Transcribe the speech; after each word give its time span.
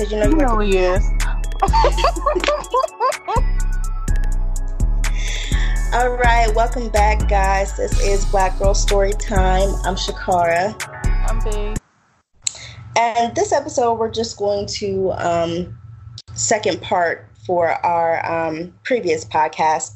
Because 0.00 0.12
you 0.14 0.18
know 0.18 0.24
You 0.24 0.30
you 0.30 0.36
know 0.46 0.58
he 0.60 0.78
is. 0.78 1.04
All 5.92 6.16
right, 6.16 6.50
welcome 6.54 6.88
back, 6.88 7.28
guys. 7.28 7.76
This 7.76 8.00
is 8.00 8.24
Black 8.24 8.58
Girl 8.58 8.72
Story 8.72 9.12
Time. 9.12 9.68
I'm 9.84 9.96
Chikara. 9.96 10.74
I'm 11.28 11.44
big. 11.44 11.76
And 12.96 13.34
this 13.34 13.52
episode, 13.52 13.98
we're 13.98 14.10
just 14.10 14.38
going 14.38 14.64
to 14.68 15.12
um, 15.18 15.78
second 16.32 16.80
part 16.80 17.28
for 17.44 17.68
our 17.84 18.24
um, 18.24 18.72
previous 18.84 19.26
podcast. 19.26 19.92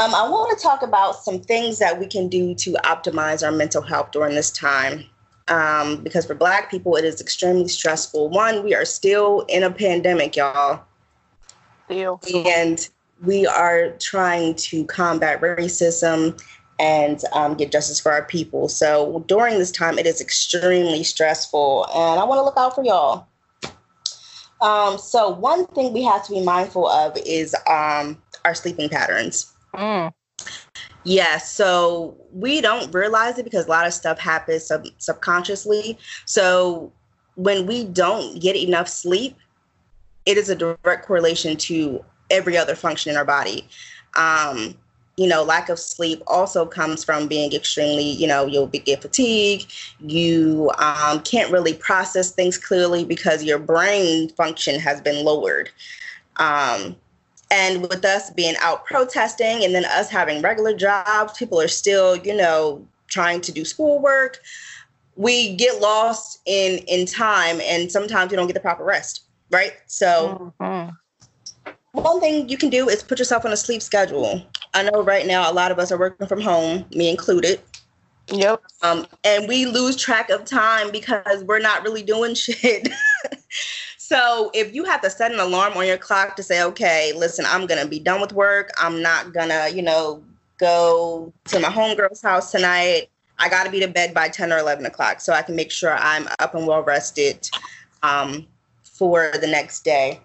Um, 0.00 0.14
I 0.14 0.28
want 0.28 0.56
to 0.56 0.62
talk 0.62 0.82
about 0.82 1.16
some 1.16 1.40
things 1.40 1.80
that 1.80 1.98
we 1.98 2.06
can 2.06 2.28
do 2.28 2.54
to 2.54 2.74
optimize 2.84 3.44
our 3.44 3.50
mental 3.50 3.82
health 3.82 4.12
during 4.12 4.36
this 4.36 4.52
time. 4.52 5.09
Um, 5.50 6.02
because 6.02 6.24
for 6.24 6.34
Black 6.34 6.70
people, 6.70 6.96
it 6.96 7.04
is 7.04 7.20
extremely 7.20 7.68
stressful. 7.68 8.30
One, 8.30 8.64
we 8.64 8.74
are 8.74 8.84
still 8.84 9.44
in 9.48 9.62
a 9.62 9.70
pandemic, 9.70 10.36
y'all. 10.36 10.84
Deal. 11.88 12.20
and 12.46 12.88
we 13.24 13.46
are 13.46 13.90
trying 13.98 14.54
to 14.54 14.84
combat 14.84 15.40
racism 15.40 16.40
and 16.78 17.22
um, 17.32 17.54
get 17.54 17.70
justice 17.70 18.00
for 18.00 18.12
our 18.12 18.24
people. 18.24 18.68
So 18.68 19.24
during 19.26 19.58
this 19.58 19.70
time, 19.70 19.98
it 19.98 20.06
is 20.06 20.20
extremely 20.20 21.02
stressful, 21.02 21.86
and 21.94 22.20
I 22.20 22.24
want 22.24 22.38
to 22.38 22.42
look 22.42 22.56
out 22.56 22.74
for 22.74 22.84
y'all. 22.84 23.26
Um, 24.62 24.98
so 24.98 25.30
one 25.30 25.66
thing 25.68 25.92
we 25.92 26.02
have 26.04 26.24
to 26.26 26.32
be 26.32 26.42
mindful 26.42 26.88
of 26.88 27.16
is 27.26 27.54
um, 27.68 28.20
our 28.44 28.54
sleeping 28.54 28.88
patterns. 28.88 29.52
Mm. 29.74 30.12
Yeah, 31.04 31.38
so 31.38 32.16
we 32.32 32.60
don't 32.60 32.92
realize 32.94 33.38
it 33.38 33.44
because 33.44 33.66
a 33.66 33.70
lot 33.70 33.86
of 33.86 33.94
stuff 33.94 34.18
happens 34.18 34.66
sub- 34.66 34.86
subconsciously. 34.98 35.98
So 36.26 36.92
when 37.36 37.66
we 37.66 37.84
don't 37.84 38.40
get 38.40 38.56
enough 38.56 38.88
sleep, 38.88 39.36
it 40.26 40.36
is 40.36 40.50
a 40.50 40.54
direct 40.54 41.06
correlation 41.06 41.56
to 41.56 42.04
every 42.30 42.56
other 42.56 42.74
function 42.74 43.10
in 43.10 43.16
our 43.16 43.24
body. 43.24 43.66
Um, 44.16 44.74
you 45.16 45.26
know, 45.26 45.42
lack 45.42 45.68
of 45.68 45.78
sleep 45.78 46.22
also 46.26 46.64
comes 46.64 47.04
from 47.04 47.28
being 47.28 47.52
extremely, 47.52 48.04
you 48.04 48.26
know, 48.26 48.46
you'll 48.46 48.66
be, 48.66 48.78
get 48.78 49.02
fatigue. 49.02 49.66
You 50.00 50.70
um, 50.78 51.20
can't 51.20 51.52
really 51.52 51.74
process 51.74 52.30
things 52.30 52.56
clearly 52.56 53.04
because 53.04 53.42
your 53.42 53.58
brain 53.58 54.28
function 54.30 54.80
has 54.80 55.00
been 55.00 55.24
lowered. 55.24 55.70
Um, 56.36 56.96
and 57.50 57.82
with 57.82 58.04
us 58.04 58.30
being 58.30 58.54
out 58.60 58.84
protesting 58.84 59.64
and 59.64 59.74
then 59.74 59.84
us 59.84 60.08
having 60.08 60.40
regular 60.40 60.74
jobs, 60.74 61.36
people 61.36 61.60
are 61.60 61.68
still, 61.68 62.16
you 62.16 62.34
know, 62.34 62.86
trying 63.08 63.40
to 63.42 63.52
do 63.52 63.64
schoolwork. 63.64 64.40
We 65.16 65.56
get 65.56 65.80
lost 65.80 66.40
in 66.46 66.78
in 66.86 67.06
time, 67.06 67.60
and 67.62 67.90
sometimes 67.90 68.30
we 68.30 68.36
don't 68.36 68.46
get 68.46 68.54
the 68.54 68.60
proper 68.60 68.84
rest, 68.84 69.22
right? 69.50 69.72
So 69.86 70.52
Mhm. 70.60 70.96
one 71.92 72.20
thing 72.20 72.48
you 72.48 72.56
can 72.56 72.70
do 72.70 72.88
is 72.88 73.02
put 73.02 73.18
yourself 73.18 73.44
on 73.44 73.52
a 73.52 73.56
sleep 73.56 73.82
schedule. 73.82 74.42
I 74.74 74.84
know 74.84 75.02
right 75.02 75.26
now 75.26 75.50
a 75.50 75.52
lot 75.52 75.72
of 75.72 75.78
us 75.78 75.90
are 75.90 75.98
working 75.98 76.26
from 76.26 76.40
home, 76.40 76.84
me 76.94 77.10
included. 77.10 77.60
Yep. 78.28 78.62
Um, 78.82 79.06
and 79.24 79.48
we 79.48 79.66
lose 79.66 79.96
track 79.96 80.30
of 80.30 80.44
time 80.44 80.90
because 80.92 81.42
we're 81.44 81.58
not 81.58 81.82
really 81.82 82.02
doing 82.04 82.34
shit. 82.36 82.88
So 84.10 84.50
if 84.54 84.74
you 84.74 84.82
have 84.82 85.00
to 85.02 85.08
set 85.08 85.30
an 85.30 85.38
alarm 85.38 85.76
on 85.76 85.86
your 85.86 85.96
clock 85.96 86.34
to 86.34 86.42
say, 86.42 86.64
okay, 86.64 87.12
listen, 87.14 87.44
I'm 87.46 87.64
gonna 87.64 87.86
be 87.86 88.00
done 88.00 88.20
with 88.20 88.32
work. 88.32 88.72
I'm 88.76 89.00
not 89.00 89.32
gonna, 89.32 89.68
you 89.72 89.82
know, 89.82 90.20
go 90.58 91.32
to 91.44 91.60
my 91.60 91.68
homegirl's 91.68 92.20
house 92.20 92.50
tonight. 92.50 93.08
I 93.38 93.48
gotta 93.48 93.70
be 93.70 93.78
to 93.78 93.86
bed 93.86 94.12
by 94.12 94.28
10 94.28 94.52
or 94.52 94.58
11 94.58 94.84
o'clock 94.84 95.20
so 95.20 95.32
I 95.32 95.42
can 95.42 95.54
make 95.54 95.70
sure 95.70 95.96
I'm 95.96 96.26
up 96.40 96.56
and 96.56 96.66
well 96.66 96.82
rested 96.82 97.48
um, 98.02 98.48
for 98.82 99.30
the 99.40 99.46
next 99.46 99.84
day. 99.84 100.18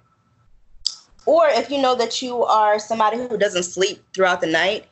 Or 1.28 1.46
if 1.50 1.70
you 1.70 1.80
know 1.80 1.94
that 1.94 2.24
you 2.24 2.44
are 2.44 2.80
somebody 2.80 3.18
who 3.18 3.38
doesn't 3.38 3.64
sleep 3.64 4.04
throughout 4.16 4.42
the 4.42 4.48
night, 4.48 4.88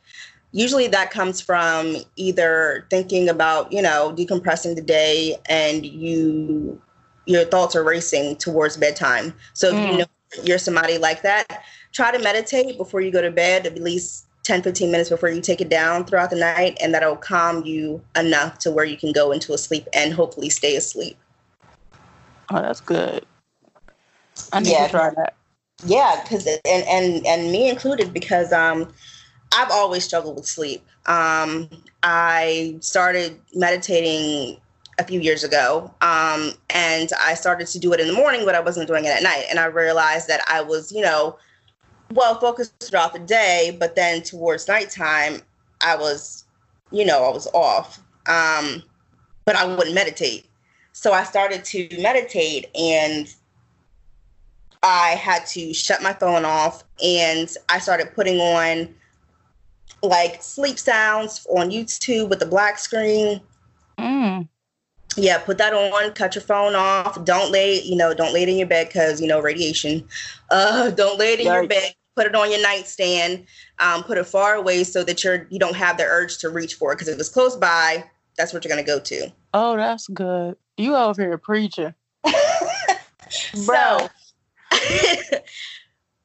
usually 0.52 0.86
that 0.86 1.10
comes 1.10 1.40
from 1.40 1.96
either 2.14 2.86
thinking 2.90 3.28
about 3.28 3.72
you 3.72 3.82
know 3.82 4.14
decompressing 4.16 4.76
the 4.76 4.82
day 4.82 5.36
and 5.46 5.84
you 5.84 6.80
your 7.26 7.44
thoughts 7.44 7.74
are 7.76 7.84
racing 7.84 8.36
towards 8.36 8.76
bedtime 8.76 9.34
so 9.54 9.68
if 9.70 9.80
you 9.80 9.86
Mm. 9.94 9.98
know 9.98 10.06
you're 10.44 10.58
somebody 10.58 10.98
like 10.98 11.22
that 11.22 11.62
try 11.92 12.10
to 12.10 12.18
meditate 12.18 12.76
before 12.76 13.00
you 13.00 13.10
go 13.10 13.22
to 13.22 13.30
bed 13.30 13.66
at 13.66 13.78
least 13.80 14.26
10 14.42 14.62
15 14.62 14.90
minutes 14.90 15.10
before 15.10 15.28
you 15.28 15.40
take 15.40 15.60
it 15.60 15.68
down 15.70 16.04
throughout 16.04 16.30
the 16.30 16.36
night 16.36 16.76
and 16.82 16.92
that'll 16.92 17.16
calm 17.16 17.64
you 17.64 18.02
enough 18.16 18.58
to 18.58 18.70
where 18.70 18.84
you 18.84 18.96
can 18.96 19.12
go 19.12 19.32
into 19.32 19.52
a 19.54 19.58
sleep 19.58 19.86
and 19.94 20.12
hopefully 20.12 20.50
stay 20.50 20.76
asleep 20.76 21.16
Oh, 22.50 22.60
that's 22.60 22.80
good. 22.80 23.24
I 24.52 24.60
need 24.60 24.70
Yeah. 24.70 24.86
to 24.86 24.90
try 24.90 25.10
that. 25.10 25.34
yeah 25.86 26.20
because 26.22 26.46
and 26.46 26.84
and 26.86 27.26
and 27.26 27.50
me 27.52 27.68
included 27.68 28.12
because 28.12 28.52
um 28.52 28.92
i've 29.56 29.70
always 29.70 30.04
struggled 30.04 30.36
with 30.36 30.46
sleep 30.46 30.84
um 31.06 31.68
i 32.02 32.76
started 32.80 33.38
meditating 33.54 34.58
a 34.98 35.04
few 35.04 35.20
years 35.20 35.44
ago 35.44 35.92
um 36.00 36.52
and 36.70 37.10
i 37.20 37.34
started 37.34 37.66
to 37.66 37.78
do 37.78 37.92
it 37.92 38.00
in 38.00 38.06
the 38.06 38.12
morning 38.12 38.44
but 38.44 38.54
i 38.54 38.60
wasn't 38.60 38.86
doing 38.86 39.04
it 39.04 39.08
at 39.08 39.22
night 39.22 39.44
and 39.50 39.58
i 39.58 39.64
realized 39.64 40.28
that 40.28 40.40
i 40.48 40.60
was 40.60 40.92
you 40.92 41.00
know 41.00 41.36
well 42.12 42.38
focused 42.38 42.72
throughout 42.80 43.12
the 43.12 43.18
day 43.18 43.76
but 43.80 43.96
then 43.96 44.22
towards 44.22 44.68
nighttime 44.68 45.40
i 45.82 45.96
was 45.96 46.44
you 46.90 47.04
know 47.04 47.24
i 47.24 47.30
was 47.30 47.46
off 47.54 47.98
um 48.28 48.82
but 49.44 49.56
i 49.56 49.64
wouldn't 49.64 49.94
meditate 49.94 50.46
so 50.92 51.12
i 51.12 51.24
started 51.24 51.64
to 51.64 51.88
meditate 52.00 52.66
and 52.74 53.34
I 54.84 55.12
had 55.12 55.46
to 55.46 55.72
shut 55.72 56.02
my 56.02 56.12
phone 56.12 56.44
off 56.44 56.84
and 57.02 57.50
I 57.70 57.78
started 57.78 58.14
putting 58.14 58.38
on 58.38 58.94
like 60.02 60.42
sleep 60.42 60.78
sounds 60.78 61.46
on 61.48 61.70
YouTube 61.70 62.28
with 62.28 62.38
the 62.38 62.46
black 62.46 62.78
screen. 62.78 63.40
Mm. 63.98 64.46
Yeah, 65.16 65.38
put 65.38 65.58
that 65.58 65.72
on, 65.72 66.12
cut 66.12 66.34
your 66.34 66.42
phone 66.42 66.74
off. 66.74 67.24
Don't 67.24 67.52
lay, 67.52 67.80
you 67.80 67.96
know, 67.96 68.14
don't 68.14 68.32
lay 68.32 68.42
it 68.42 68.48
in 68.48 68.56
your 68.56 68.66
bed 68.66 68.88
because, 68.88 69.20
you 69.20 69.26
know, 69.26 69.40
radiation. 69.40 70.06
Uh, 70.50 70.90
don't 70.90 71.18
lay 71.18 71.34
it 71.34 71.40
in 71.40 71.46
your 71.46 71.66
bed. 71.66 71.94
Put 72.16 72.26
it 72.26 72.34
on 72.34 72.50
your 72.50 72.62
nightstand. 72.62 73.46
Um, 73.78 74.04
put 74.04 74.18
it 74.18 74.24
far 74.24 74.54
away 74.54 74.84
so 74.84 75.02
that 75.04 75.24
you're 75.24 75.46
you 75.50 75.58
don't 75.58 75.74
have 75.76 75.96
the 75.96 76.04
urge 76.04 76.38
to 76.38 76.48
reach 76.48 76.74
for 76.74 76.92
it. 76.92 76.96
Because 76.96 77.08
if 77.08 77.18
it's 77.18 77.28
close 77.28 77.56
by, 77.56 78.04
that's 78.36 78.52
what 78.52 78.64
you're 78.64 78.70
gonna 78.70 78.84
go 78.84 79.00
to. 79.00 79.32
Oh, 79.52 79.76
that's 79.76 80.06
good. 80.08 80.56
You 80.76 80.94
over 80.94 81.22
here 81.22 81.38
preaching. 81.38 81.94
So, 83.54 84.08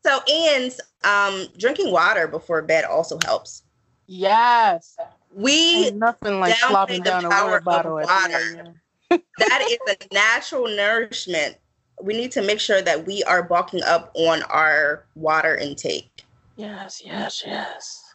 so 0.06 0.19
and 0.31 0.75
um, 1.03 1.47
drinking 1.57 1.92
water 1.92 2.27
before 2.27 2.62
bed 2.62 2.85
also 2.85 3.18
helps. 3.25 3.63
Yes. 4.07 4.97
We 5.34 5.86
Ain't 5.88 5.98
nothing 5.98 6.40
like 6.40 6.56
downplay 6.56 6.70
flopping 6.70 7.04
down 7.04 7.26
a 7.26 7.30
water 7.30 7.62
bottle 7.62 8.00
at 8.00 8.08
3 8.08 8.34
water. 8.34 8.74
that 9.38 9.68
is 9.70 9.78
a 9.88 10.14
natural 10.14 10.68
nourishment. 10.68 11.58
We 12.02 12.14
need 12.14 12.31
to 12.34 12.42
make 12.42 12.60
sure 12.60 12.81
that 12.81 13.06
we 13.06 13.24
are 13.24 13.44
bulking 13.44 13.84
up 13.84 14.12
on 14.16 14.44
our 14.44 15.06
water 15.16 15.56
intake. 15.58 16.24
Yes, 16.56 17.02
yes, 17.04 17.44
yes. 17.46 18.14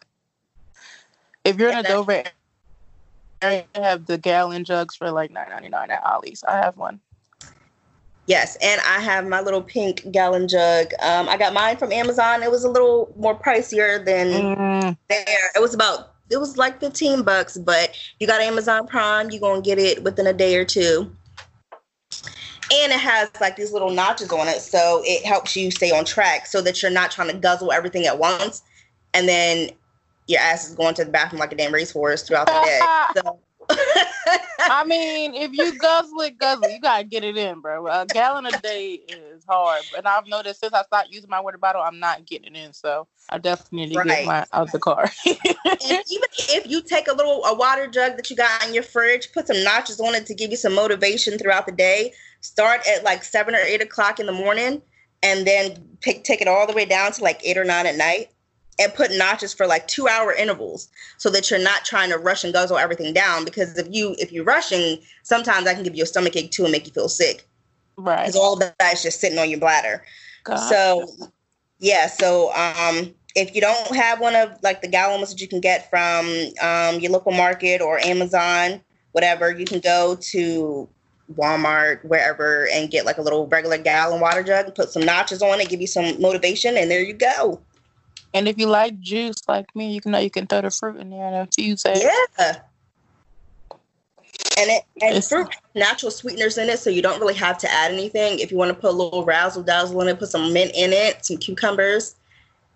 If 1.43 1.57
you're 1.57 1.69
in 1.69 1.75
a 1.75 1.77
And 1.79 1.85
that's- 1.85 1.95
Dover 1.97 2.23
area, 3.41 3.65
you 3.75 3.81
have 3.81 4.05
the 4.05 4.17
gallon 4.17 4.63
jugs 4.63 4.95
for 4.95 5.11
like 5.11 5.31
nine 5.31 5.49
ninety 5.49 5.69
nine 5.69 5.91
at 5.91 6.03
Ollie's. 6.05 6.43
I 6.47 6.57
have 6.57 6.77
one. 6.77 6.99
Yes, 8.27 8.57
and 8.59 8.81
I 8.81 8.99
have 9.01 9.27
my 9.27 9.39
little 9.41 9.61
pink 9.61 10.09
gallon 10.11 10.47
jug. 10.47 10.87
Um, 10.99 11.29
I 11.29 11.37
got 11.37 11.53
mine 11.53 11.77
from 11.77 11.91
Amazon. 11.91 12.41
It 12.41 12.49
was 12.49 12.63
a 12.63 12.69
little 12.69 13.13
more 13.17 13.37
pricier 13.39 14.03
than 14.03 14.27
Mm, 14.55 14.97
there. 15.09 15.51
It 15.55 15.61
was 15.61 15.75
about 15.75 16.14
it 16.29 16.37
was 16.37 16.57
like 16.57 16.79
15 16.79 17.23
bucks, 17.23 17.57
but 17.57 17.95
you 18.19 18.27
got 18.27 18.41
Amazon 18.41 18.87
Prime, 18.87 19.29
you're 19.29 19.41
gonna 19.41 19.61
get 19.61 19.77
it 19.77 20.03
within 20.03 20.27
a 20.27 20.33
day 20.33 20.55
or 20.55 20.65
two. 20.65 21.11
And 22.11 22.91
it 22.91 22.99
has 22.99 23.29
like 23.39 23.55
these 23.55 23.71
little 23.71 23.91
notches 23.91 24.31
on 24.31 24.47
it, 24.47 24.59
so 24.59 25.01
it 25.05 25.25
helps 25.25 25.55
you 25.55 25.69
stay 25.69 25.91
on 25.91 26.03
track 26.03 26.47
so 26.47 26.61
that 26.61 26.81
you're 26.81 26.91
not 26.91 27.11
trying 27.11 27.29
to 27.29 27.37
guzzle 27.37 27.71
everything 27.71 28.05
at 28.05 28.17
once 28.17 28.63
and 29.15 29.29
then 29.29 29.69
your 30.27 30.41
ass 30.41 30.67
is 30.67 30.75
going 30.75 30.93
to 30.95 31.05
the 31.05 31.11
bathroom 31.11 31.39
like 31.39 31.53
a 31.53 31.55
damn 31.55 31.73
racehorse 31.73 32.23
throughout 32.23 32.47
the 32.47 32.61
day. 32.65 32.79
So 33.21 33.39
I 34.69 34.83
mean, 34.85 35.33
if 35.35 35.51
you 35.53 35.73
guzzle 35.73 36.19
it, 36.21 36.37
guzzle. 36.37 36.69
You 36.69 36.79
gotta 36.79 37.03
get 37.03 37.23
it 37.23 37.37
in, 37.37 37.61
bro. 37.61 37.87
A 37.87 38.05
gallon 38.05 38.45
a 38.45 38.53
day 38.53 38.93
is 38.93 39.43
hard, 39.47 39.85
and 39.95 40.07
I've 40.07 40.27
noticed 40.27 40.59
since 40.59 40.73
I 40.73 40.83
stopped 40.83 41.09
using 41.11 41.29
my 41.29 41.39
water 41.39 41.57
bottle, 41.57 41.81
I'm 41.81 41.99
not 41.99 42.25
getting 42.25 42.55
it 42.55 42.59
in. 42.59 42.73
So 42.73 43.07
I 43.29 43.37
definitely 43.37 43.87
need 43.87 43.89
to 43.93 43.95
Right. 43.99 44.07
get 44.09 44.25
my 44.25 44.45
out 44.53 44.71
the 44.71 44.79
car. 44.79 45.11
and 45.25 45.37
even 46.09 46.29
if 46.49 46.67
you 46.67 46.81
take 46.81 47.07
a 47.07 47.13
little 47.13 47.43
a 47.45 47.53
water 47.53 47.87
jug 47.87 48.17
that 48.17 48.29
you 48.29 48.35
got 48.35 48.65
in 48.67 48.73
your 48.73 48.83
fridge, 48.83 49.31
put 49.33 49.47
some 49.47 49.63
notches 49.63 49.99
on 49.99 50.15
it 50.15 50.25
to 50.27 50.33
give 50.33 50.51
you 50.51 50.57
some 50.57 50.73
motivation 50.73 51.37
throughout 51.37 51.65
the 51.65 51.71
day. 51.71 52.13
Start 52.41 52.81
at 52.87 53.03
like 53.03 53.23
seven 53.23 53.55
or 53.55 53.59
eight 53.59 53.81
o'clock 53.81 54.19
in 54.19 54.25
the 54.25 54.31
morning, 54.31 54.81
and 55.23 55.45
then 55.47 55.97
pick 56.01 56.23
take 56.23 56.41
it 56.41 56.47
all 56.47 56.67
the 56.67 56.73
way 56.73 56.85
down 56.85 57.11
to 57.13 57.23
like 57.23 57.41
eight 57.43 57.57
or 57.57 57.63
nine 57.63 57.85
at 57.85 57.95
night, 57.95 58.29
and 58.79 58.93
put 58.93 59.11
notches 59.11 59.53
for 59.53 59.67
like 59.67 59.87
two 59.87 60.07
hour 60.07 60.33
intervals, 60.33 60.89
so 61.17 61.29
that 61.29 61.49
you're 61.49 61.59
not 61.59 61.85
trying 61.85 62.09
to 62.09 62.17
rush 62.17 62.43
and 62.43 62.53
guzzle 62.53 62.77
everything 62.77 63.13
down. 63.13 63.45
Because 63.45 63.77
if 63.77 63.87
you 63.89 64.15
if 64.19 64.31
you're 64.31 64.43
rushing, 64.43 64.99
sometimes 65.23 65.67
i 65.67 65.73
can 65.73 65.83
give 65.83 65.95
you 65.95 66.03
a 66.03 66.07
stomach 66.07 66.35
ache 66.35 66.51
too 66.51 66.63
and 66.63 66.71
make 66.71 66.85
you 66.85 66.91
feel 66.91 67.09
sick 67.09 67.47
right. 67.97 68.21
because 68.21 68.35
all 68.35 68.55
that 68.55 68.75
is 68.93 69.03
just 69.03 69.19
sitting 69.19 69.39
on 69.39 69.49
your 69.49 69.59
bladder. 69.59 70.03
God. 70.43 70.57
So, 70.57 71.07
yeah. 71.79 72.07
So, 72.07 72.53
um, 72.55 73.13
if 73.35 73.53
you 73.53 73.61
don't 73.61 73.95
have 73.95 74.21
one 74.21 74.35
of 74.35 74.57
like 74.63 74.81
the 74.81 74.87
gallons 74.87 75.29
that 75.31 75.41
you 75.41 75.47
can 75.47 75.59
get 75.59 75.89
from 75.89 76.25
um, 76.61 76.99
your 76.99 77.11
local 77.11 77.33
market 77.33 77.81
or 77.81 77.99
Amazon, 77.99 78.81
whatever, 79.11 79.51
you 79.51 79.65
can 79.65 79.79
go 79.79 80.15
to 80.15 80.87
Walmart, 81.33 82.03
wherever, 82.05 82.67
and 82.71 82.89
get 82.89 83.05
like 83.05 83.17
a 83.17 83.21
little 83.21 83.47
regular 83.47 83.77
gallon 83.77 84.21
water 84.21 84.43
jug, 84.43 84.65
and 84.65 84.75
put 84.75 84.89
some 84.89 85.03
notches 85.03 85.41
on 85.41 85.59
it, 85.59 85.69
give 85.69 85.81
you 85.81 85.87
some 85.87 86.19
motivation, 86.21 86.77
and 86.77 86.89
there 86.89 87.03
you 87.03 87.13
go. 87.13 87.59
And 88.33 88.47
if 88.47 88.57
you 88.57 88.67
like 88.67 88.99
juice 88.99 89.47
like 89.47 89.73
me, 89.75 89.93
you 89.93 90.01
can 90.01 90.11
know 90.11 90.19
you 90.19 90.29
can 90.29 90.47
throw 90.47 90.61
the 90.61 90.69
fruit 90.69 90.97
in 90.97 91.09
there 91.09 91.25
and 91.25 91.35
infuse 91.35 91.83
it. 91.85 92.03
Yeah. 92.03 92.59
And 94.57 94.69
it 94.69 94.83
and 95.01 95.11
It's- 95.11 95.29
fruit 95.29 95.47
natural 95.73 96.11
sweeteners 96.11 96.57
in 96.57 96.69
it, 96.69 96.79
so 96.79 96.89
you 96.89 97.01
don't 97.01 97.19
really 97.19 97.33
have 97.33 97.57
to 97.59 97.71
add 97.71 97.91
anything. 97.91 98.39
If 98.39 98.51
you 98.51 98.57
want 98.57 98.69
to 98.69 98.75
put 98.75 98.89
a 98.89 98.93
little 98.93 99.25
razzle 99.25 99.63
dazzle 99.63 100.01
in 100.01 100.07
it, 100.07 100.19
put 100.19 100.29
some 100.29 100.53
mint 100.53 100.71
in 100.75 100.93
it, 100.93 101.25
some 101.25 101.37
cucumbers. 101.37 102.15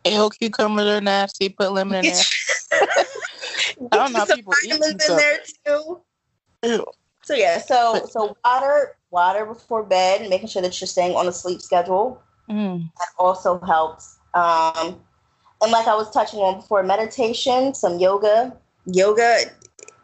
Ew, 0.06 0.30
cucumbers 0.40 0.86
are 0.86 1.02
nasty. 1.02 1.50
Put 1.50 1.72
lemon 1.74 2.06
in 2.06 2.14
there. 2.14 2.24
I 3.92 3.98
don't 3.98 4.14
know 4.14 4.26
people 4.26 4.54
eat 4.66 4.72
in 4.72 4.80
there 4.80 5.40
too. 5.66 6.02
Ew. 6.64 6.86
So 7.24 7.34
yeah, 7.36 7.60
so 7.60 8.06
so 8.10 8.36
water, 8.44 8.96
water 9.12 9.46
before 9.46 9.84
bed, 9.84 10.28
making 10.30 10.48
sure 10.48 10.62
that 10.62 10.80
you're 10.80 10.88
staying 10.88 11.16
on 11.16 11.28
a 11.28 11.32
sleep 11.32 11.62
schedule. 11.62 12.22
Mm. 12.50 12.90
That 12.98 13.08
also 13.18 13.60
helps. 13.60 14.18
Um, 14.34 15.00
and 15.62 15.72
like 15.72 15.88
I 15.88 15.96
was 15.96 16.10
touching 16.12 16.40
on 16.40 16.58
before, 16.58 16.84
meditation, 16.84 17.74
some 17.74 18.00
yoga. 18.00 18.56
Yoga, 18.86 19.38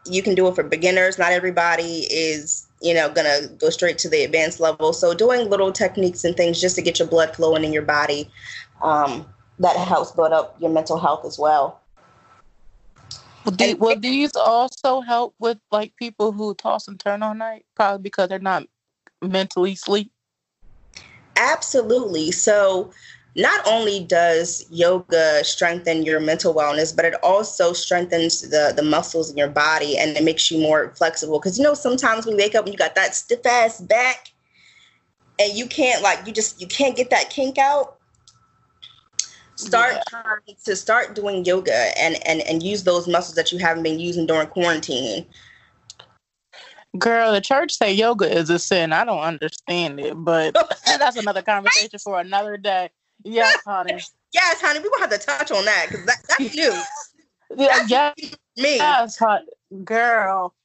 you 0.06 0.22
can 0.22 0.36
do 0.36 0.48
it 0.48 0.56
for 0.56 0.63
beginners. 0.63 1.18
Not 1.18 1.31
everybody 1.31 2.06
is, 2.12 2.68
you 2.81 2.94
know, 2.94 3.10
gonna 3.10 3.48
go 3.60 3.69
straight 3.69 3.98
to 4.00 4.10
the 4.10 4.24
advanced 4.24 4.60
level. 4.60 4.94
So 4.94 5.13
doing 5.13 5.50
little 5.50 5.72
techniques 5.72 6.24
and 6.24 6.36
things 6.36 6.60
just 6.60 6.75
to 6.75 6.81
get 6.81 7.00
your 7.00 7.07
blood 7.07 7.36
flowing 7.36 7.63
in 7.63 7.74
your 7.74 7.84
body, 7.84 8.30
um, 8.81 9.25
that 9.60 9.75
helps 9.78 10.12
build 10.12 10.34
up 10.34 10.56
your 10.60 10.69
mental 10.69 11.00
health 11.00 11.25
as 11.25 11.40
well. 11.40 11.81
Well, 13.46 13.56
do, 13.56 13.66
And- 13.66 13.80
will 13.80 14.00
these 14.00 14.36
also 14.36 15.01
help 15.01 15.36
with 15.40 15.60
like 15.72 15.96
people 15.96 16.31
who 16.31 16.54
toss 16.56 16.88
and 16.88 17.00
turn 17.00 17.24
all 17.24 17.36
night? 17.36 17.66
Probably 17.75 18.01
because 18.01 18.30
they're 18.30 18.40
not 18.40 18.68
mentally 19.22 19.75
sleep. 19.75 20.12
Absolutely. 21.38 22.31
So, 22.31 22.92
not 23.36 23.66
only 23.68 24.04
does 24.04 24.66
yoga 24.70 25.44
strengthen 25.44 26.04
your 26.04 26.20
mental 26.20 26.54
wellness, 26.54 26.96
but 26.96 27.04
it 27.06 27.16
also 27.22 27.74
strengthens 27.74 28.42
the 28.50 28.74
the 28.76 28.84
muscles 28.84 29.30
in 29.30 29.38
your 29.38 29.50
body 29.50 29.98
and 29.98 30.16
it 30.16 30.24
makes 30.24 30.50
you 30.50 30.60
more 30.60 30.94
flexible. 30.96 31.40
Because 31.40 31.58
you 31.58 31.64
know, 31.64 31.74
sometimes 31.74 32.26
when 32.26 32.38
you 32.38 32.44
wake 32.44 32.56
up 32.56 32.66
and 32.66 32.74
you 32.74 32.78
got 32.78 32.96
that 32.96 33.14
stiff 33.14 33.46
ass 33.46 33.82
back, 33.82 34.32
and 35.40 35.54
you 35.54 35.68
can't 35.68 36.02
like 36.02 36.26
you 36.26 36.32
just 36.32 36.62
you 36.62 36.68
can't 36.68 36.96
get 36.96 37.10
that 37.10 37.30
kink 37.30 37.58
out. 37.58 37.98
Start 39.58 39.94
Yeah. 39.94 40.04
trying 40.08 40.56
to 40.66 40.76
start 40.76 41.16
doing 41.16 41.44
yoga 41.44 41.98
and 42.00 42.26
and 42.28 42.42
and 42.42 42.64
use 42.64 42.84
those 42.84 43.08
muscles 43.08 43.36
that 43.36 43.52
you 43.52 43.58
haven't 43.58 43.84
been 43.84 44.00
using 44.00 44.26
during 44.26 44.48
quarantine. 44.48 45.26
Girl, 46.98 47.34
the 47.34 47.42
church 47.42 47.74
say 47.74 47.92
yoga 47.92 48.32
is 48.34 48.50
a 48.50 48.58
sin. 48.58 48.94
I 48.94 49.04
don't 49.04 49.20
understand 49.20 50.00
it, 50.00 50.14
but 50.16 50.54
that's 50.86 51.18
another 51.18 51.42
conversation 51.42 52.00
for 52.00 52.20
another 52.20 52.56
day. 52.56 52.90
Yes, 53.25 53.57
honey. 53.66 54.00
Yes, 54.33 54.62
honey, 54.62 54.80
we 54.80 54.89
gonna 54.89 55.01
have 55.01 55.19
to 55.19 55.25
touch 55.25 55.51
on 55.51 55.66
that 55.66 55.88
because 55.89 56.06
that, 56.06 56.18
that's 56.30 56.56
you. 56.56 56.74
Yeah, 57.56 57.86
yes, 57.88 58.16
Me. 58.57 58.77
yes, 58.77 59.18
hon- 59.19 59.45
girl. 59.83 60.56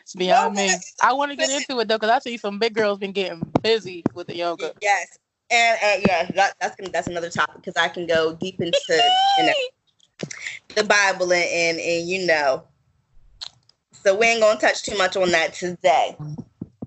it's 0.00 0.14
beyond 0.14 0.54
me. 0.54 0.74
I 1.02 1.12
want 1.12 1.30
to 1.30 1.36
get 1.36 1.50
into 1.50 1.78
it 1.80 1.86
though, 1.86 1.96
because 1.96 2.10
I 2.10 2.18
see 2.18 2.38
some 2.38 2.58
big 2.58 2.74
girls 2.74 2.98
been 2.98 3.12
getting 3.12 3.40
busy 3.62 4.02
with 4.14 4.26
the 4.26 4.36
yoga. 4.36 4.72
Yes, 4.80 5.18
and 5.50 5.78
uh, 5.82 6.06
yeah, 6.06 6.30
that, 6.32 6.54
that's 6.60 6.76
gonna, 6.76 6.90
that's 6.90 7.08
another 7.08 7.28
topic 7.28 7.56
because 7.56 7.74
I 7.76 7.88
can 7.88 8.06
go 8.06 8.34
deep 8.34 8.60
into 8.60 9.02
you 9.38 9.44
know, 9.44 9.52
the 10.74 10.84
Bible 10.84 11.30
and, 11.32 11.44
and 11.44 11.78
and 11.78 12.08
you 12.08 12.26
know. 12.26 12.64
So 13.92 14.16
we 14.16 14.26
ain't 14.26 14.40
gonna 14.40 14.58
touch 14.58 14.82
too 14.82 14.96
much 14.96 15.14
on 15.16 15.30
that 15.32 15.52
today. 15.52 16.16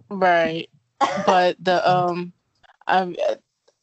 Right. 0.10 0.68
But 1.26 1.58
the 1.60 1.88
um 1.90 2.34
I 2.88 3.38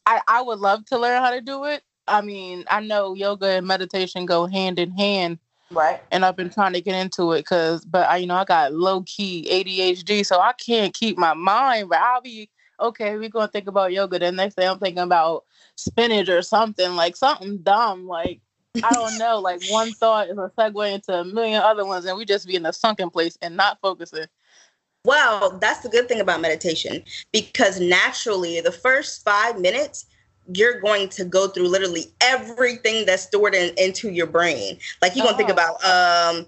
I 0.07 0.21
I 0.27 0.41
would 0.41 0.59
love 0.59 0.85
to 0.87 0.99
learn 0.99 1.21
how 1.21 1.31
to 1.31 1.41
do 1.41 1.65
it. 1.65 1.83
I 2.07 2.21
mean, 2.21 2.65
I 2.69 2.81
know 2.81 3.13
yoga 3.15 3.47
and 3.47 3.67
meditation 3.67 4.25
go 4.25 4.47
hand 4.47 4.79
in 4.79 4.91
hand 4.91 5.39
Right. 5.71 6.01
and 6.11 6.25
I've 6.25 6.37
been 6.37 6.49
trying 6.49 6.73
to 6.73 6.81
get 6.81 6.95
into 6.95 7.33
it 7.33 7.45
cuz 7.45 7.85
but 7.85 8.09
I 8.09 8.17
you 8.17 8.27
know, 8.27 8.35
I 8.35 8.45
got 8.45 8.73
low 8.73 9.03
key 9.03 9.47
ADHD 9.51 10.25
so 10.25 10.39
I 10.39 10.53
can't 10.53 10.93
keep 10.93 11.17
my 11.17 11.33
mind 11.33 11.89
but 11.89 11.99
I'll 11.99 12.21
be 12.21 12.49
okay, 12.79 13.17
we're 13.17 13.29
going 13.29 13.47
to 13.47 13.51
think 13.51 13.67
about 13.67 13.93
yoga 13.93 14.19
then 14.19 14.37
next 14.37 14.55
day 14.55 14.67
I'm 14.67 14.79
thinking 14.79 15.03
about 15.03 15.45
spinach 15.75 16.29
or 16.29 16.41
something 16.43 16.95
like 16.95 17.15
something 17.17 17.59
dumb 17.59 18.07
like 18.07 18.41
I 18.83 18.93
don't 18.93 19.17
know, 19.17 19.39
like 19.39 19.61
one 19.61 19.95
thought 19.95 20.29
is 20.29 20.37
a 20.37 20.51
segue 20.57 20.93
into 20.93 21.13
a 21.13 21.25
million 21.25 21.61
other 21.63 21.85
ones 21.85 22.05
and 22.05 22.17
we 22.17 22.25
just 22.25 22.47
be 22.47 22.55
in 22.55 22.65
a 22.65 22.73
sunken 22.73 23.09
place 23.09 23.37
and 23.41 23.57
not 23.57 23.79
focusing. 23.81 24.27
Well, 25.07 25.57
that's 25.61 25.79
the 25.79 25.89
good 25.89 26.09
thing 26.09 26.19
about 26.19 26.41
meditation 26.41 27.01
because 27.31 27.79
naturally, 27.79 28.59
the 28.59 28.73
first 28.73 29.23
five 29.23 29.57
minutes, 29.57 30.05
you're 30.53 30.81
going 30.81 31.07
to 31.09 31.23
go 31.23 31.47
through 31.47 31.69
literally 31.69 32.07
everything 32.19 33.05
that's 33.05 33.23
stored 33.23 33.55
in, 33.55 33.73
into 33.77 34.09
your 34.09 34.27
brain. 34.27 34.77
Like 35.01 35.15
you're 35.15 35.25
gonna 35.25 35.37
think 35.37 35.49
Oh. 35.49 35.53
about, 35.53 35.75
um, 35.85 36.45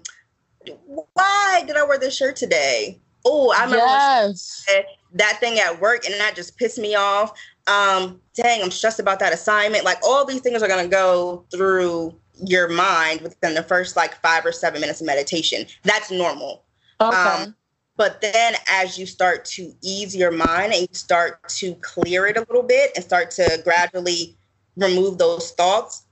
why 1.14 1.64
did 1.66 1.78
I 1.78 1.84
wear 1.84 1.98
this 1.98 2.14
shirt 2.14 2.36
today? 2.36 3.00
Oh, 3.24 3.50
I 3.50 3.64
remember 3.64 3.78
yes. 3.86 4.66
that 5.14 5.40
thing 5.40 5.58
at 5.58 5.80
work 5.80 6.04
and 6.04 6.14
that 6.20 6.36
just 6.36 6.58
pissed 6.58 6.78
me 6.78 6.94
off. 6.94 7.32
Um, 7.66 8.20
dang, 8.34 8.62
I'm 8.62 8.70
stressed 8.70 9.00
about 9.00 9.20
that 9.20 9.32
assignment. 9.32 9.86
Like 9.86 9.98
all 10.04 10.26
these 10.26 10.42
things 10.42 10.62
are 10.62 10.68
gonna 10.68 10.86
go 10.86 11.46
through 11.50 12.14
your 12.44 12.68
mind 12.68 13.22
within 13.22 13.54
the 13.54 13.62
first 13.62 13.96
like 13.96 14.20
five 14.20 14.44
or 14.44 14.52
seven 14.52 14.82
minutes 14.82 15.00
of 15.00 15.06
meditation. 15.06 15.64
That's 15.84 16.10
normal. 16.10 16.64
Okay. 17.00 17.16
Um, 17.16 17.54
but 17.96 18.20
then 18.20 18.54
as 18.68 18.98
you 18.98 19.06
start 19.06 19.44
to 19.44 19.72
ease 19.82 20.16
your 20.16 20.30
mind 20.30 20.72
and 20.72 20.82
you 20.82 20.88
start 20.92 21.48
to 21.48 21.74
clear 21.76 22.26
it 22.26 22.36
a 22.36 22.40
little 22.40 22.62
bit 22.62 22.92
and 22.94 23.04
start 23.04 23.30
to 23.32 23.60
gradually 23.64 24.36
remove 24.76 25.18
those 25.18 25.50
thoughts, 25.52 26.04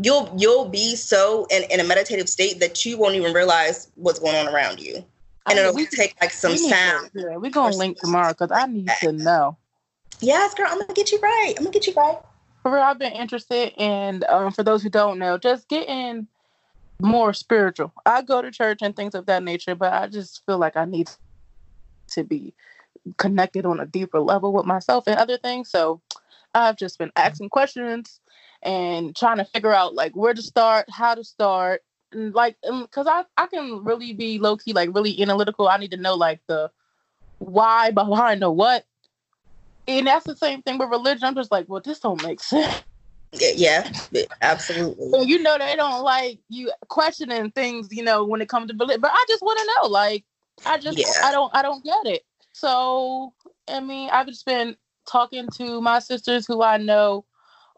you'll 0.00 0.32
you'll 0.36 0.68
be 0.68 0.94
so 0.96 1.46
in, 1.50 1.64
in 1.70 1.80
a 1.80 1.84
meditative 1.84 2.28
state 2.28 2.60
that 2.60 2.84
you 2.84 2.96
won't 2.98 3.14
even 3.14 3.32
realize 3.32 3.90
what's 3.96 4.18
going 4.18 4.36
on 4.36 4.52
around 4.54 4.80
you. 4.80 5.04
And 5.48 5.58
I- 5.58 5.62
it'll 5.62 5.74
we- 5.74 5.86
take 5.86 6.14
like 6.20 6.30
some 6.30 6.52
need 6.52 6.58
to- 6.58 6.68
sound. 6.68 7.10
Yeah, 7.14 7.36
we're 7.36 7.50
gonna 7.50 7.76
link 7.76 7.98
tomorrow 7.98 8.28
because 8.32 8.50
I 8.52 8.66
need 8.66 8.88
to 9.00 9.12
know. 9.12 9.56
Yes, 10.20 10.54
girl, 10.54 10.68
I'm 10.70 10.78
gonna 10.78 10.92
get 10.94 11.10
you 11.10 11.18
right. 11.18 11.54
I'm 11.56 11.64
gonna 11.64 11.72
get 11.72 11.86
you 11.86 11.94
right. 11.94 12.18
For 12.62 12.70
real, 12.72 12.82
I've 12.82 12.98
been 12.98 13.12
interested 13.12 13.72
in. 13.76 14.22
Um, 14.28 14.52
for 14.52 14.62
those 14.62 14.84
who 14.84 14.88
don't 14.88 15.18
know, 15.18 15.36
just 15.36 15.66
getting 15.68 16.28
more 17.00 17.32
spiritual. 17.32 17.92
I 18.06 18.22
go 18.22 18.42
to 18.42 18.50
church 18.50 18.78
and 18.82 18.94
things 18.94 19.14
of 19.14 19.26
that 19.26 19.42
nature, 19.42 19.74
but 19.74 19.92
I 19.92 20.08
just 20.08 20.44
feel 20.46 20.58
like 20.58 20.76
I 20.76 20.84
need 20.84 21.10
to 22.08 22.24
be 22.24 22.54
connected 23.16 23.66
on 23.66 23.80
a 23.80 23.86
deeper 23.86 24.20
level 24.20 24.52
with 24.52 24.66
myself 24.66 25.04
and 25.06 25.16
other 25.16 25.38
things. 25.38 25.70
So 25.70 26.00
I've 26.54 26.76
just 26.76 26.98
been 26.98 27.12
asking 27.16 27.48
questions 27.50 28.20
and 28.62 29.16
trying 29.16 29.38
to 29.38 29.44
figure 29.44 29.72
out 29.72 29.94
like 29.94 30.14
where 30.14 30.34
to 30.34 30.42
start, 30.42 30.86
how 30.90 31.14
to 31.14 31.24
start, 31.24 31.82
and 32.12 32.34
like 32.34 32.56
because 32.62 33.06
I 33.06 33.24
I 33.36 33.46
can 33.46 33.82
really 33.84 34.12
be 34.12 34.38
low 34.38 34.56
key 34.56 34.72
like 34.72 34.94
really 34.94 35.20
analytical. 35.20 35.68
I 35.68 35.78
need 35.78 35.90
to 35.92 35.96
know 35.96 36.14
like 36.14 36.40
the 36.46 36.70
why 37.38 37.90
behind 37.90 38.42
the 38.42 38.50
what. 38.50 38.84
And 39.88 40.06
that's 40.06 40.24
the 40.24 40.36
same 40.36 40.62
thing 40.62 40.78
with 40.78 40.90
religion. 40.90 41.24
I'm 41.24 41.34
just 41.34 41.50
like, 41.50 41.68
well, 41.68 41.80
this 41.80 41.98
don't 41.98 42.22
make 42.22 42.40
sense. 42.40 42.84
Yeah, 43.32 43.90
absolutely. 44.42 45.24
You 45.26 45.42
know 45.42 45.56
they 45.58 45.74
don't 45.74 46.02
like 46.02 46.38
you 46.48 46.70
questioning 46.88 47.50
things, 47.52 47.88
you 47.90 48.02
know, 48.02 48.24
when 48.24 48.42
it 48.42 48.48
comes 48.48 48.68
to 48.68 48.74
belief. 48.74 49.00
But 49.00 49.10
I 49.12 49.24
just 49.28 49.42
want 49.42 49.58
to 49.58 49.66
know, 49.82 49.88
like, 49.88 50.24
I 50.66 50.78
just 50.78 50.98
yeah. 50.98 51.06
I 51.24 51.32
don't 51.32 51.54
I 51.54 51.62
don't 51.62 51.82
get 51.82 52.06
it. 52.06 52.22
So 52.52 53.32
I 53.68 53.80
mean, 53.80 54.10
I've 54.10 54.26
just 54.26 54.44
been 54.44 54.76
talking 55.10 55.48
to 55.56 55.80
my 55.80 55.98
sisters 55.98 56.46
who 56.46 56.62
I 56.62 56.76
know 56.76 57.24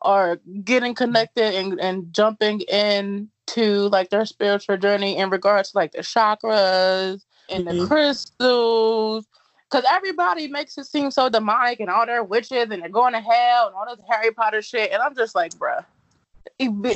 are 0.02 0.36
getting 0.64 0.94
connected 0.94 1.54
and, 1.54 1.80
and 1.80 2.12
jumping 2.12 2.60
into 2.62 3.88
like 3.88 4.10
their 4.10 4.26
spiritual 4.26 4.76
journey 4.76 5.16
in 5.16 5.30
regards 5.30 5.70
to 5.70 5.78
like 5.78 5.92
the 5.92 5.98
chakras 5.98 7.22
and 7.48 7.66
mm-hmm. 7.66 7.78
the 7.78 7.86
crystals. 7.86 9.26
Cause 9.70 9.84
everybody 9.90 10.46
makes 10.46 10.78
it 10.78 10.84
seem 10.84 11.10
so 11.10 11.28
demonic 11.28 11.80
and 11.80 11.90
all 11.90 12.06
their 12.06 12.22
witches 12.22 12.68
and 12.70 12.80
they're 12.80 12.88
going 12.88 13.12
to 13.12 13.20
hell 13.20 13.66
and 13.66 13.74
all 13.74 13.86
this 13.86 14.04
Harry 14.08 14.30
Potter 14.30 14.62
shit. 14.62 14.92
And 14.92 15.02
I'm 15.02 15.16
just 15.16 15.34
like, 15.34 15.52
bruh, 15.54 15.84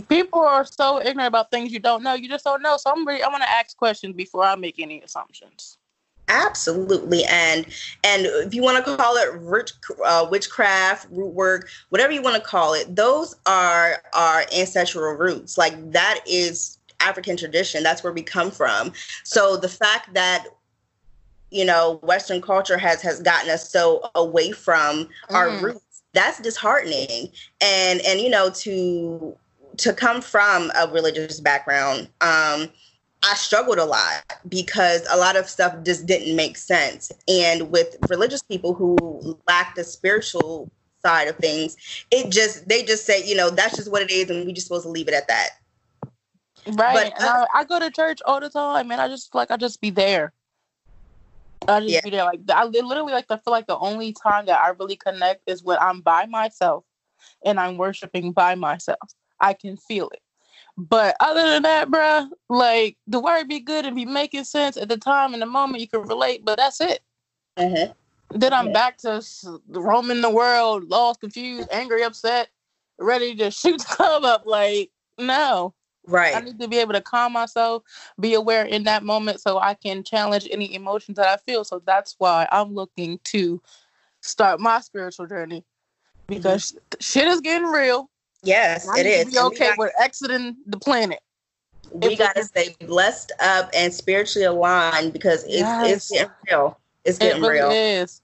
people 0.08 0.40
are 0.40 0.64
so 0.64 1.00
ignorant 1.00 1.28
about 1.28 1.50
things 1.50 1.72
you 1.72 1.80
don't 1.80 2.02
know. 2.02 2.14
You 2.14 2.28
just 2.28 2.44
don't 2.44 2.62
know. 2.62 2.76
So 2.76 2.90
I'm 2.90 3.06
really, 3.06 3.22
I 3.22 3.28
want 3.28 3.42
to 3.42 3.50
ask 3.50 3.76
questions 3.76 4.14
before 4.14 4.44
I 4.44 4.54
make 4.54 4.78
any 4.78 5.02
assumptions. 5.02 5.78
Absolutely, 6.30 7.24
and 7.24 7.64
and 8.04 8.26
if 8.26 8.52
you 8.52 8.62
want 8.62 8.84
to 8.84 8.96
call 8.96 9.16
it 9.16 9.32
rich, 9.40 9.72
uh, 10.04 10.26
witchcraft, 10.30 11.06
root 11.10 11.32
work, 11.32 11.70
whatever 11.88 12.12
you 12.12 12.20
want 12.20 12.36
to 12.36 12.42
call 12.42 12.74
it, 12.74 12.94
those 12.94 13.34
are 13.46 14.02
our 14.12 14.44
ancestral 14.54 15.14
roots. 15.14 15.56
Like 15.56 15.92
that 15.92 16.20
is 16.26 16.76
African 17.00 17.38
tradition. 17.38 17.82
That's 17.82 18.04
where 18.04 18.12
we 18.12 18.22
come 18.22 18.50
from. 18.50 18.92
So 19.24 19.56
the 19.56 19.70
fact 19.70 20.12
that 20.12 20.48
you 21.50 21.64
know 21.64 21.98
Western 22.02 22.40
culture 22.40 22.78
has 22.78 23.02
has 23.02 23.20
gotten 23.22 23.50
us 23.50 23.70
so 23.70 24.10
away 24.14 24.52
from 24.52 25.06
mm. 25.06 25.34
our 25.34 25.50
roots, 25.58 26.02
that's 26.12 26.40
disheartening. 26.40 27.30
And 27.60 28.00
and 28.02 28.20
you 28.20 28.30
know 28.30 28.50
to 28.50 29.36
to 29.78 29.92
come 29.92 30.20
from 30.20 30.70
a 30.78 30.88
religious 30.88 31.40
background. 31.40 32.08
Um, 32.20 32.68
I 33.22 33.34
struggled 33.34 33.78
a 33.78 33.84
lot 33.84 34.22
because 34.48 35.06
a 35.10 35.16
lot 35.16 35.36
of 35.36 35.48
stuff 35.48 35.74
just 35.84 36.06
didn't 36.06 36.36
make 36.36 36.56
sense. 36.56 37.10
And 37.26 37.70
with 37.70 37.96
religious 38.08 38.42
people 38.42 38.74
who 38.74 39.38
lack 39.48 39.74
the 39.74 39.82
spiritual 39.82 40.70
side 41.04 41.26
of 41.28 41.36
things, 41.36 41.76
it 42.10 42.30
just 42.30 42.68
they 42.68 42.84
just 42.84 43.06
say, 43.06 43.26
you 43.26 43.34
know, 43.34 43.50
that's 43.50 43.76
just 43.76 43.90
what 43.90 44.02
it 44.02 44.10
is, 44.10 44.30
and 44.30 44.46
we 44.46 44.52
just 44.52 44.66
supposed 44.68 44.84
to 44.84 44.90
leave 44.90 45.08
it 45.08 45.14
at 45.14 45.28
that. 45.28 45.50
Right. 46.66 47.12
But, 47.16 47.22
uh, 47.22 47.46
I, 47.54 47.60
I, 47.60 47.64
go 47.64 47.78
to 47.78 47.90
church 47.90 48.20
all 48.26 48.40
the 48.40 48.50
time, 48.50 48.90
and 48.90 49.00
I 49.00 49.08
just 49.08 49.34
like 49.34 49.50
I 49.50 49.56
just 49.56 49.80
be 49.80 49.90
there. 49.90 50.32
I 51.68 51.80
just 51.80 51.92
yeah. 51.92 52.00
be 52.02 52.10
there. 52.10 52.24
Like 52.24 52.40
I 52.48 52.64
literally 52.64 53.12
like 53.12 53.26
I 53.30 53.36
feel 53.36 53.52
like 53.52 53.66
the 53.66 53.78
only 53.78 54.12
time 54.12 54.46
that 54.46 54.60
I 54.60 54.70
really 54.70 54.96
connect 54.96 55.42
is 55.46 55.62
when 55.62 55.78
I'm 55.78 56.00
by 56.00 56.26
myself 56.26 56.84
and 57.44 57.60
I'm 57.60 57.76
worshiping 57.76 58.32
by 58.32 58.54
myself. 58.54 58.98
I 59.40 59.52
can 59.52 59.76
feel 59.76 60.08
it. 60.10 60.22
But 60.76 61.16
other 61.20 61.42
than 61.42 61.62
that, 61.62 61.90
bruh, 61.90 62.28
like 62.48 62.96
the 63.06 63.20
word 63.20 63.48
be 63.48 63.60
good 63.60 63.84
and 63.84 63.96
be 63.96 64.04
making 64.04 64.44
sense 64.44 64.76
at 64.76 64.88
the 64.88 64.96
time 64.96 65.34
in 65.34 65.40
the 65.40 65.46
moment 65.46 65.80
you 65.80 65.88
can 65.88 66.02
relate, 66.02 66.44
but 66.44 66.56
that's 66.56 66.80
it. 66.80 67.00
Uh-huh. 67.56 67.92
Then 68.30 68.52
I'm 68.52 68.68
yeah. 68.68 68.72
back 68.72 68.98
to 68.98 69.22
roaming 69.68 70.20
the 70.20 70.30
world, 70.30 70.84
lost, 70.84 71.20
confused, 71.20 71.68
angry, 71.72 72.04
upset, 72.04 72.50
ready 72.98 73.34
to 73.36 73.50
shoot 73.50 73.78
the 73.78 73.84
club 73.84 74.24
up. 74.24 74.44
Like, 74.46 74.90
no. 75.18 75.74
Right. 76.08 76.34
I 76.34 76.40
need 76.40 76.58
to 76.58 76.68
be 76.68 76.78
able 76.78 76.94
to 76.94 77.02
calm 77.02 77.34
myself, 77.34 77.82
be 78.18 78.32
aware 78.34 78.64
in 78.64 78.84
that 78.84 79.04
moment 79.04 79.40
so 79.42 79.58
I 79.58 79.74
can 79.74 80.02
challenge 80.02 80.48
any 80.50 80.74
emotions 80.74 81.16
that 81.16 81.28
I 81.28 81.36
feel. 81.36 81.64
So 81.64 81.82
that's 81.84 82.14
why 82.18 82.48
I'm 82.50 82.74
looking 82.74 83.20
to 83.24 83.60
start 84.22 84.58
my 84.58 84.80
spiritual 84.80 85.26
journey 85.26 85.64
because 86.26 86.72
mm-hmm. 86.72 87.00
shit 87.00 87.28
is 87.28 87.40
getting 87.42 87.68
real. 87.68 88.08
Yes, 88.42 88.88
it 88.96 89.04
is. 89.04 89.32
Be 89.32 89.38
okay 89.38 89.68
got, 89.68 89.78
with 89.78 89.92
exiting 90.00 90.56
the 90.66 90.78
planet. 90.78 91.20
We 91.92 92.16
got 92.16 92.36
to 92.36 92.44
stay 92.44 92.74
blessed 92.86 93.32
up 93.40 93.68
and 93.74 93.92
spiritually 93.92 94.46
aligned 94.46 95.12
because 95.12 95.44
it's 95.44 95.56
yes. 95.56 95.90
it's 95.90 96.10
getting 96.10 96.32
real. 96.50 96.78
It's 97.04 97.18
getting 97.18 97.44
it 97.44 97.46
really 97.46 97.60
real. 97.60 97.70
Is. 97.70 98.22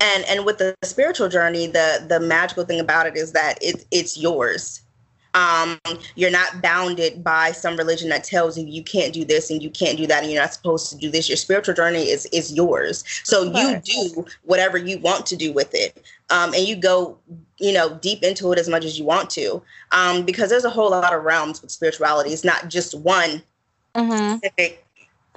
And 0.00 0.24
and 0.24 0.44
with 0.44 0.58
the 0.58 0.74
spiritual 0.82 1.28
journey, 1.28 1.68
the 1.68 2.04
the 2.08 2.20
magical 2.20 2.64
thing 2.64 2.80
about 2.80 3.06
it 3.06 3.16
is 3.16 3.32
that 3.32 3.58
it's 3.62 3.86
it's 3.90 4.18
yours 4.18 4.82
um, 5.34 5.78
you're 6.14 6.30
not 6.30 6.60
bounded 6.60 7.24
by 7.24 7.52
some 7.52 7.76
religion 7.76 8.08
that 8.10 8.24
tells 8.24 8.58
you 8.58 8.66
you 8.66 8.82
can't 8.82 9.12
do 9.12 9.24
this 9.24 9.50
and 9.50 9.62
you 9.62 9.70
can't 9.70 9.96
do 9.96 10.06
that 10.06 10.22
and 10.22 10.32
you're 10.32 10.42
not 10.42 10.52
supposed 10.52 10.90
to 10.90 10.96
do 10.96 11.10
this. 11.10 11.28
Your 11.28 11.36
spiritual 11.36 11.74
journey 11.74 12.10
is 12.10 12.26
is 12.26 12.52
yours. 12.52 13.04
So 13.24 13.44
you 13.44 13.80
do 13.80 14.26
whatever 14.42 14.76
you 14.76 14.98
want 14.98 15.26
to 15.26 15.36
do 15.36 15.52
with 15.52 15.74
it, 15.74 16.02
um, 16.30 16.52
and 16.54 16.64
you 16.64 16.76
go, 16.76 17.18
you 17.58 17.72
know, 17.72 17.94
deep 17.94 18.22
into 18.22 18.52
it 18.52 18.58
as 18.58 18.68
much 18.68 18.84
as 18.84 18.98
you 18.98 19.04
want 19.04 19.30
to, 19.30 19.62
um, 19.92 20.24
because 20.24 20.50
there's 20.50 20.64
a 20.64 20.70
whole 20.70 20.90
lot 20.90 21.14
of 21.14 21.22
realms 21.22 21.62
with 21.62 21.70
spirituality. 21.70 22.30
It's 22.30 22.44
not 22.44 22.68
just 22.68 22.98
one 22.98 23.42
mm-hmm. 23.94 24.36
specific, 24.36 24.81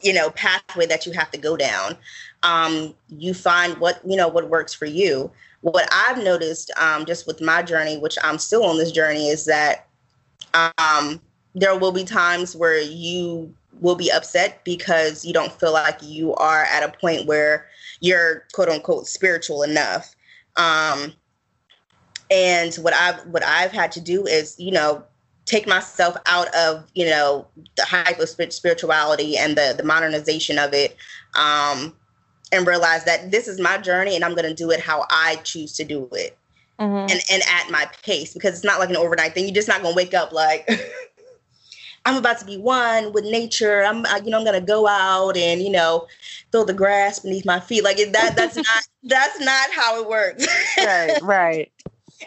you 0.03 0.13
know, 0.13 0.29
pathway 0.31 0.85
that 0.85 1.05
you 1.05 1.11
have 1.13 1.31
to 1.31 1.37
go 1.37 1.55
down. 1.57 1.97
Um, 2.43 2.93
you 3.09 3.33
find 3.33 3.77
what 3.77 4.01
you 4.05 4.15
know 4.15 4.27
what 4.27 4.49
works 4.49 4.73
for 4.73 4.85
you 4.85 5.31
what 5.71 5.89
I've 5.91 6.23
noticed 6.23 6.69
um, 6.79 7.07
just 7.07 7.25
with 7.25 7.41
my 7.41 7.63
journey, 7.63 7.97
which 7.97 8.19
I'm 8.23 8.37
still 8.37 8.63
on 8.65 8.77
this 8.77 8.91
journey, 8.91 9.29
is 9.29 9.45
that 9.45 9.87
um, 10.53 11.19
there 11.55 11.75
will 11.75 11.91
be 11.91 12.03
times 12.03 12.55
where 12.55 12.79
you 12.79 13.51
will 13.81 13.95
be 13.95 14.11
upset 14.11 14.63
because 14.63 15.25
you 15.25 15.33
don't 15.33 15.51
feel 15.51 15.73
like 15.73 15.97
you 16.03 16.35
are 16.35 16.65
at 16.65 16.83
a 16.83 16.95
point 16.99 17.25
where 17.25 17.65
you're 17.99 18.45
quote 18.53 18.69
unquote 18.69 19.07
spiritual 19.07 19.63
enough. 19.63 20.15
Um, 20.55 21.13
and 22.29 22.75
what 22.75 22.93
I've 22.93 23.25
what 23.25 23.43
I've 23.43 23.71
had 23.71 23.91
to 23.93 24.01
do 24.01 24.27
is, 24.27 24.55
you 24.59 24.71
know, 24.71 25.03
take 25.45 25.67
myself 25.67 26.17
out 26.25 26.53
of 26.55 26.89
you 26.95 27.05
know 27.05 27.47
the 27.75 27.85
hype 27.85 28.19
of 28.19 28.29
spirituality 28.29 29.37
and 29.37 29.57
the 29.57 29.73
the 29.77 29.83
modernization 29.83 30.57
of 30.57 30.73
it 30.73 30.97
um, 31.35 31.95
and 32.51 32.65
realize 32.65 33.03
that 33.05 33.31
this 33.31 33.47
is 33.47 33.59
my 33.59 33.77
journey 33.77 34.15
and 34.15 34.23
I'm 34.23 34.35
going 34.35 34.47
to 34.47 34.53
do 34.53 34.71
it 34.71 34.79
how 34.79 35.05
I 35.09 35.35
choose 35.43 35.73
to 35.73 35.83
do 35.83 36.09
it. 36.11 36.37
Mm-hmm. 36.79 37.09
And, 37.09 37.21
and 37.31 37.41
at 37.49 37.71
my 37.71 37.89
pace 38.03 38.33
because 38.33 38.53
it's 38.53 38.65
not 38.65 38.79
like 38.79 38.89
an 38.89 38.97
overnight 38.97 39.33
thing. 39.33 39.45
You're 39.45 39.53
just 39.53 39.69
not 39.69 39.81
gonna 39.81 39.95
wake 39.95 40.13
up 40.13 40.33
like 40.33 40.69
I'm 42.05 42.17
about 42.17 42.37
to 42.39 42.45
be 42.45 42.57
one 42.57 43.13
with 43.13 43.23
nature. 43.23 43.83
I'm, 43.83 44.05
you 44.25 44.29
know, 44.29 44.37
I'm 44.37 44.43
gonna 44.43 44.59
go 44.59 44.85
out 44.85 45.37
and 45.37 45.61
you 45.61 45.69
know, 45.69 46.05
feel 46.51 46.65
the 46.65 46.73
grass 46.73 47.19
beneath 47.19 47.45
my 47.45 47.61
feet. 47.61 47.83
Like 47.83 47.95
that. 47.97 48.35
That's 48.35 48.57
not. 48.57 48.65
That's 49.03 49.39
not 49.39 49.69
how 49.71 50.01
it 50.01 50.09
works. 50.09 50.47
right. 50.77 51.21
Right. 51.21 51.71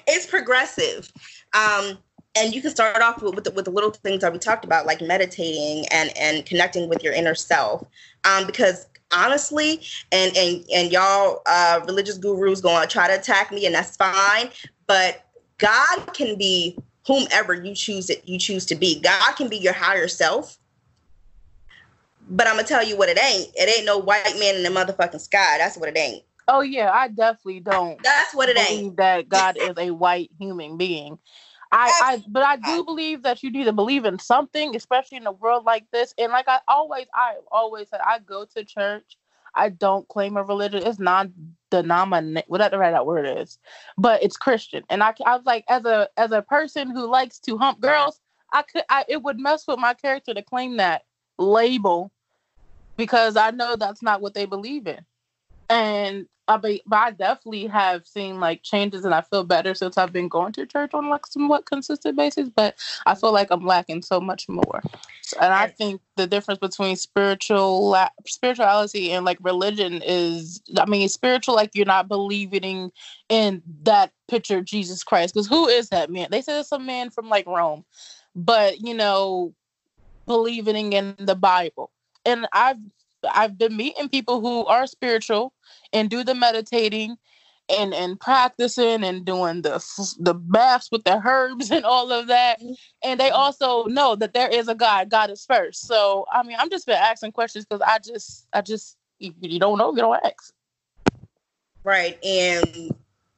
It's 0.07 0.27
progressive. 0.27 1.11
Um, 1.55 1.99
and 2.37 2.55
you 2.55 2.63
can 2.63 2.71
start 2.71 3.01
off 3.03 3.23
with, 3.23 3.35
with 3.35 3.45
the, 3.45 3.51
with 3.51 3.65
the 3.65 3.71
little 3.71 3.91
things 3.91 4.21
that 4.21 4.33
we 4.33 4.39
talked 4.39 4.65
about, 4.65 4.87
like 4.87 5.01
meditating 5.01 5.87
and 5.91 6.17
and 6.17 6.47
connecting 6.47 6.89
with 6.89 7.03
your 7.03 7.13
inner 7.13 7.35
self. 7.35 7.87
Um, 8.25 8.47
because 8.47 8.87
honestly 9.11 9.81
and 10.13 10.37
and 10.37 10.65
and 10.71 10.93
y'all 10.93 11.41
uh 11.47 11.81
religious 11.87 12.19
gurus 12.19 12.61
going 12.61 12.83
to 12.83 12.87
try 12.87 13.09
to 13.09 13.19
attack 13.19 13.51
me 13.51 13.65
and 13.65 13.75
that's 13.75 13.97
fine 13.97 14.51
but 14.87 15.25
god 15.57 16.13
can 16.13 16.37
be 16.37 16.77
whomever 17.09 17.55
you 17.55 17.75
choose 17.75 18.11
it 18.11 18.23
you 18.29 18.39
choose 18.39 18.67
to 18.67 18.77
be. 18.77 19.01
God 19.01 19.33
can 19.33 19.49
be 19.49 19.57
your 19.57 19.73
higher 19.73 20.07
self. 20.07 20.59
But 22.31 22.47
i'm 22.47 22.57
gonna 22.57 22.69
tell 22.69 22.87
you 22.87 22.97
what 22.97 23.09
it 23.09 23.19
ain't. 23.19 23.49
It 23.55 23.77
ain't 23.77 23.87
no 23.87 23.99
white 23.99 24.39
man 24.39 24.57
in 24.57 24.63
the 24.63 24.69
motherfucking 24.69 25.21
sky. 25.21 25.57
That's 25.57 25.77
what 25.77 25.89
it 25.89 25.97
ain't. 25.99 26.23
Oh 26.47 26.61
yeah 26.61 26.91
i 26.93 27.09
definitely 27.09 27.61
don't 27.61 28.03
that's 28.03 28.35
what 28.35 28.49
it 28.49 28.59
ain't. 28.71 28.97
that 28.97 29.29
god 29.29 29.57
is 29.59 29.75
a 29.77 29.91
white 29.91 30.31
human 30.39 30.77
being 30.77 31.19
I, 31.71 31.93
I 32.03 32.23
but 32.29 32.43
I 32.43 32.57
do 32.57 32.85
believe 32.85 33.23
that 33.23 33.43
you 33.43 33.51
need 33.51 33.65
to 33.65 33.73
believe 33.73 34.05
in 34.05 34.19
something, 34.19 34.75
especially 34.75 35.19
in 35.19 35.27
a 35.27 35.33
world 35.33 35.65
like 35.65 35.87
this. 35.93 36.15
And 36.19 36.33
like 36.33 36.49
I 36.49 36.61
always, 36.67 37.07
I 37.15 37.35
always 37.53 37.89
said, 37.89 38.01
I 38.05 38.21
go 38.21 38.47
to 38.57 38.65
church. 38.65 39.19
I 39.55 39.71
don't 39.71 40.07
claim 40.09 40.37
a 40.37 40.43
religion. 40.43 40.83
It's 40.87 40.99
non-denominational, 40.99 42.45
whatever 42.49 42.71
the 42.71 42.79
right 42.79 42.91
that 42.93 43.07
word 43.07 43.27
is, 43.27 43.59
but 43.97 44.23
it's 44.23 44.37
Christian. 44.37 44.85
And 44.89 45.03
I, 45.03 45.15
I 45.25 45.37
was 45.37 45.47
like, 45.47 45.65
as 45.69 45.85
a 45.85 46.09
as 46.17 46.33
a 46.33 46.43
person 46.43 46.91
who 46.91 47.07
likes 47.07 47.39
to 47.41 47.59
hump 47.59 47.81
girls, 47.81 48.21
I 48.53 48.63
could, 48.63 48.85
I 48.89 49.05
it 49.09 49.23
would 49.23 49.39
mess 49.39 49.67
with 49.67 49.79
my 49.79 49.95
character 49.95 50.35
to 50.35 50.43
claim 50.43 50.77
that 50.77 51.03
label 51.39 52.13
because 52.97 53.37
I 53.37 53.51
know 53.51 53.77
that's 53.77 54.03
not 54.03 54.21
what 54.21 54.35
they 54.35 54.45
believe 54.45 54.87
in. 54.87 55.01
And 55.69 56.27
I 56.49 56.57
be, 56.57 56.83
but 56.87 56.97
I 56.97 57.11
definitely 57.11 57.67
have 57.67 58.07
seen 58.07 58.41
like 58.41 58.63
changes 58.63 59.05
and 59.05 59.15
I 59.15 59.21
feel 59.21 59.45
better 59.45 59.75
since 59.75 59.99
I've 59.99 60.13
been 60.13 60.29
going 60.29 60.53
to 60.55 60.67
church 60.67 60.93
on 60.95 61.11
like 61.11 61.27
somewhat 61.27 61.67
consistent 61.67 62.17
basis. 62.17 62.49
But 62.49 62.77
I 63.05 63.15
feel 63.15 63.33
like 63.33 63.49
I'm 63.51 63.67
lacking 63.67 64.03
so 64.03 64.19
much 64.19 64.49
more. 64.49 64.83
And 65.41 65.53
I 65.53 65.69
think 65.69 66.01
the 66.17 66.27
difference 66.27 66.59
between 66.59 66.97
spiritual 66.97 67.95
spirituality 68.27 69.13
and 69.13 69.27
like 69.27 69.39
religion 69.43 70.01
is, 70.05 70.63
I 70.79 70.87
mean, 70.87 71.07
spiritual 71.11 71.55
like 71.55 71.71
you're 71.75 71.85
not 71.85 72.09
believing 72.09 72.93
in 73.29 73.63
that 73.83 74.13
picture 74.29 74.59
of 74.59 74.65
Jesus 74.65 75.05
Christ 75.05 75.35
because 75.35 75.49
who 75.49 75.69
is 75.69 75.91
that 75.91 76.11
man? 76.11 76.29
They 76.31 76.41
say 76.41 76.59
it's 76.59 76.73
a 76.73 76.79
man 76.79 77.11
from 77.11 77.29
like 77.29 77.47
Rome, 77.47 77.85
but 78.35 78.81
you 78.81 78.95
know, 78.95 79.55
believing 80.27 80.95
in 80.95 81.15
the 81.19 81.35
Bible. 81.35 81.91
And 82.25 82.47
I've 82.53 82.79
I've 83.33 83.59
been 83.59 83.77
meeting 83.77 84.09
people 84.09 84.41
who 84.41 84.65
are 84.67 84.87
spiritual 84.87 85.53
and 85.93 86.11
do 86.11 86.25
the 86.25 86.35
meditating 86.35 87.17
and 87.69 87.93
and 87.93 88.19
practicing 88.19 89.05
and 89.05 89.25
doing 89.25 89.63
the 89.63 89.85
the 90.21 90.35
baths 90.35 90.89
with 90.91 91.05
the 91.05 91.21
herbs 91.25 91.71
and 91.73 91.85
all 91.85 92.13
of 92.13 92.29
that. 92.29 92.61
And 93.05 93.21
they 93.21 93.29
mm-hmm. 93.29 93.35
also 93.35 93.85
know 93.85 94.17
that 94.17 94.35
there 94.35 94.49
is 94.49 94.69
a 94.69 94.75
god 94.75 95.11
god 95.11 95.31
is 95.31 95.45
first. 95.45 95.87
So 95.87 96.27
i 96.33 96.43
mean 96.43 96.57
i'm 96.59 96.71
just 96.71 96.87
been 96.87 96.97
asking 96.97 97.33
questions 97.33 97.65
because 97.65 97.83
i 97.87 97.99
just 97.99 98.47
i 98.53 98.61
just 98.61 98.97
you 99.19 99.59
don't 99.59 99.79
know 99.79 99.91
you 99.91 99.99
don't 99.99 100.21
ask. 100.25 100.53
Right 101.85 102.23
and 102.25 102.95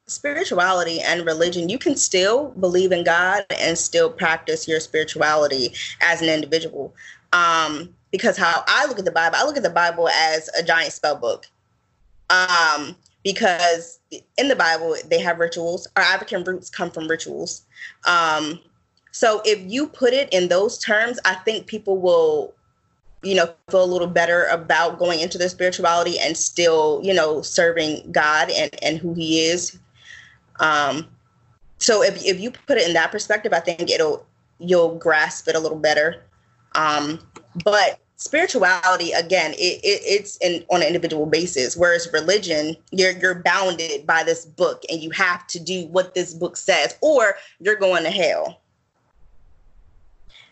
spirituality 0.07 1.01
and 1.01 1.25
religion 1.25 1.69
you 1.69 1.79
can 1.79 1.95
still 1.95 2.49
believe 2.59 2.91
in 2.91 3.05
god 3.05 3.45
and 3.61 3.79
still 3.79 4.11
practice 4.11 4.67
your 4.67 4.81
spirituality 4.81 5.73
as 6.01 6.21
an 6.21 6.29
individual 6.29 6.93
um 7.33 7.95
because 8.13 8.37
how 8.37 8.65
i 8.67 8.87
look 8.87 8.99
at 8.99 9.05
the 9.05 9.13
bible 9.13 9.37
i 9.39 9.45
look 9.45 9.57
at 9.57 9.63
the 9.63 9.71
bible 9.71 10.09
as 10.09 10.49
a 10.59 10.63
giant 10.63 10.93
spell 10.93 11.17
book 11.17 11.47
um, 12.31 12.97
because 13.25 13.99
in 14.39 14.49
the 14.49 14.57
Bible 14.57 14.97
they 15.09 15.21
have 15.21 15.39
rituals. 15.39 15.87
Our 15.97 16.03
African 16.03 16.45
roots 16.45 16.71
come 16.71 16.91
from 16.91 17.09
rituals. 17.09 17.63
Um, 18.07 18.61
so 19.13 19.43
if 19.45 19.61
you 19.71 19.89
put 19.89 20.15
it 20.15 20.33
in 20.33 20.49
those 20.49 20.79
terms, 20.79 21.19
I 21.25 21.35
think 21.35 21.67
people 21.67 21.99
will, 21.99 22.55
you 23.23 23.35
know, 23.35 23.53
feel 23.71 23.85
a 23.85 23.87
little 23.87 24.07
better 24.07 24.47
about 24.47 24.99
going 24.99 25.21
into 25.21 25.37
their 25.37 25.49
spirituality 25.49 26.19
and 26.19 26.37
still, 26.37 27.01
you 27.03 27.13
know, 27.13 27.43
serving 27.43 28.11
God 28.13 28.51
and 28.51 28.71
and 28.83 28.99
who 28.99 29.13
He 29.13 29.47
is. 29.47 29.79
Um, 30.61 31.09
so 31.79 32.03
if 32.03 32.25
if 32.25 32.41
you 32.41 32.53
put 32.53 32.79
it 32.79 32.87
in 32.87 32.95
that 32.95 33.11
perspective, 33.11 33.53
I 33.53 33.61
think 33.61 33.91
it'll 33.91 34.25
you'll 34.59 34.95
grasp 34.97 35.49
it 35.49 35.57
a 35.57 35.61
little 35.61 35.79
better. 35.79 36.23
Um, 36.75 37.19
but 37.65 38.01
spirituality 38.17 39.13
again 39.13 39.53
it, 39.55 39.81
it, 39.83 40.03
it's 40.05 40.37
in, 40.39 40.63
on 40.71 40.83
an 40.83 40.87
individual 40.87 41.27
basis. 41.27 41.77
Whereas 41.77 42.09
religion 42.13 42.77
you're 42.93 43.13
you're 43.13 43.43
bounded 43.43 44.07
by 44.07 44.23
this 44.25 44.45
book 44.45 44.83
and 44.91 45.03
you 45.03 45.11
have 45.11 45.47
to 45.49 45.59
do 45.59 45.87
what 45.87 46.15
this 46.15 46.35
book 46.35 46.57
says 46.57 46.97
or 47.01 47.37
you're 47.61 47.77
going 47.77 48.05
to 48.05 48.11
hell. 48.11 48.61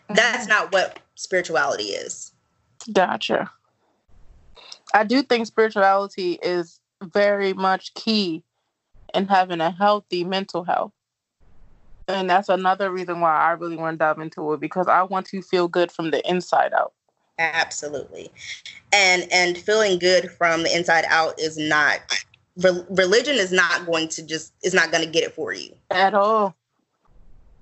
That's 0.09 0.47
not 0.47 0.71
what 0.73 0.99
spirituality 1.13 1.89
is. 1.89 2.31
Gotcha. 2.91 3.51
I 4.91 5.03
do 5.03 5.21
think 5.21 5.45
spirituality 5.45 6.39
is 6.41 6.79
very 7.03 7.53
much 7.53 7.93
key 7.93 8.43
in 9.13 9.27
having 9.27 9.61
a 9.61 9.69
healthy 9.69 10.23
mental 10.23 10.63
health 10.63 10.93
and 12.09 12.29
that's 12.29 12.49
another 12.49 12.91
reason 12.91 13.21
why 13.21 13.35
i 13.35 13.51
really 13.51 13.75
want 13.75 13.93
to 13.93 13.97
dive 13.97 14.19
into 14.19 14.53
it 14.53 14.59
because 14.59 14.87
i 14.87 15.01
want 15.03 15.25
to 15.25 15.41
feel 15.41 15.67
good 15.67 15.91
from 15.91 16.11
the 16.11 16.27
inside 16.29 16.73
out. 16.73 16.93
Absolutely. 17.39 18.29
And 18.91 19.25
and 19.31 19.57
feeling 19.57 19.97
good 19.97 20.29
from 20.31 20.63
the 20.63 20.75
inside 20.75 21.05
out 21.07 21.39
is 21.39 21.57
not 21.57 21.99
re- 22.57 22.83
religion 22.89 23.35
is 23.35 23.51
not 23.51 23.85
going 23.85 24.09
to 24.09 24.23
just 24.23 24.53
is 24.63 24.73
not 24.73 24.91
going 24.91 25.03
to 25.03 25.09
get 25.09 25.23
it 25.23 25.33
for 25.33 25.53
you. 25.53 25.73
At 25.89 26.13
all. 26.13 26.55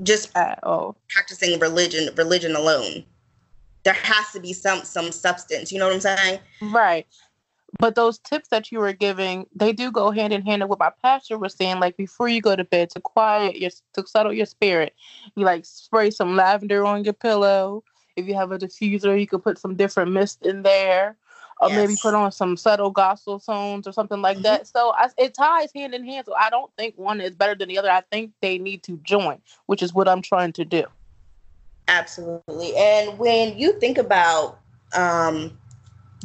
Just 0.02 0.36
at 0.36 0.60
all. 0.64 0.98
practicing 1.10 1.60
religion 1.60 2.10
religion 2.18 2.56
alone. 2.56 3.06
There 3.84 3.94
has 3.94 4.32
to 4.32 4.40
be 4.40 4.52
some 4.52 4.84
some 4.84 5.12
substance 5.12 5.72
you 5.72 5.80
know 5.80 5.86
what 5.86 5.94
i'm 5.94 6.02
saying? 6.02 6.40
Right 6.62 7.06
but 7.80 7.96
those 7.96 8.20
tips 8.20 8.50
that 8.50 8.72
you 8.72 8.80
were 8.80 8.94
giving 8.94 9.46
they 9.56 9.72
do 9.74 9.92
go 9.92 10.12
hand 10.12 10.34
in 10.34 10.42
hand 10.42 10.62
with 10.62 10.70
what 10.70 10.80
my 10.80 10.92
pastor 11.02 11.38
was 11.38 11.54
saying 11.54 11.80
like 11.80 11.96
before 11.98 12.28
you 12.28 12.42
go 12.42 12.56
to 12.56 12.64
bed 12.64 12.90
to 12.90 13.00
quiet 13.00 13.58
your 13.58 13.72
to 13.94 14.06
settle 14.08 14.34
your 14.34 14.46
spirit 14.46 14.94
you 15.36 15.44
like 15.46 15.66
spray 15.66 16.10
some 16.10 16.36
lavender 16.36 16.86
on 16.86 17.04
your 17.04 17.14
pillow 17.14 17.84
if 18.18 18.28
you 18.28 18.34
have 18.34 18.52
a 18.52 18.58
diffuser, 18.58 19.18
you 19.18 19.28
could 19.28 19.44
put 19.44 19.58
some 19.58 19.76
different 19.76 20.12
mist 20.12 20.46
in 20.46 20.64
there, 20.64 21.16
or 21.62 21.70
yes. 21.70 21.78
maybe 21.78 21.96
put 22.02 22.16
on 22.16 22.32
some 22.32 22.58
subtle 22.58 22.90
gospel 22.90 23.40
tones 23.40 23.88
or 23.88 23.94
something 23.94 24.22
like 24.22 24.38
mm-hmm. 24.38 24.44
that. 24.44 24.68
So 24.68 24.92
I, 24.98 25.10
it 25.18 25.36
ties 25.36 25.70
hand 25.74 25.94
in 25.94 26.04
hand. 26.04 26.26
So 26.26 26.34
I 26.34 26.50
don't 26.50 26.72
think 26.76 26.98
one 26.98 27.22
is 27.22 27.36
better 27.36 27.56
than 27.56 27.70
the 27.70 27.78
other. 27.78 27.92
I 27.92 28.02
think 28.12 28.34
they 28.42 28.58
need 28.58 28.84
to 28.84 28.98
join, 29.04 29.40
which 29.68 29.82
is 29.82 29.94
what 29.94 30.10
I'm 30.10 30.22
trying 30.22 30.52
to 30.54 30.66
do. 30.66 30.84
Absolutely. 31.88 32.76
And 32.76 33.18
when 33.18 33.58
you 33.58 33.80
think 33.80 33.98
about 33.98 34.60
um, 34.96 35.58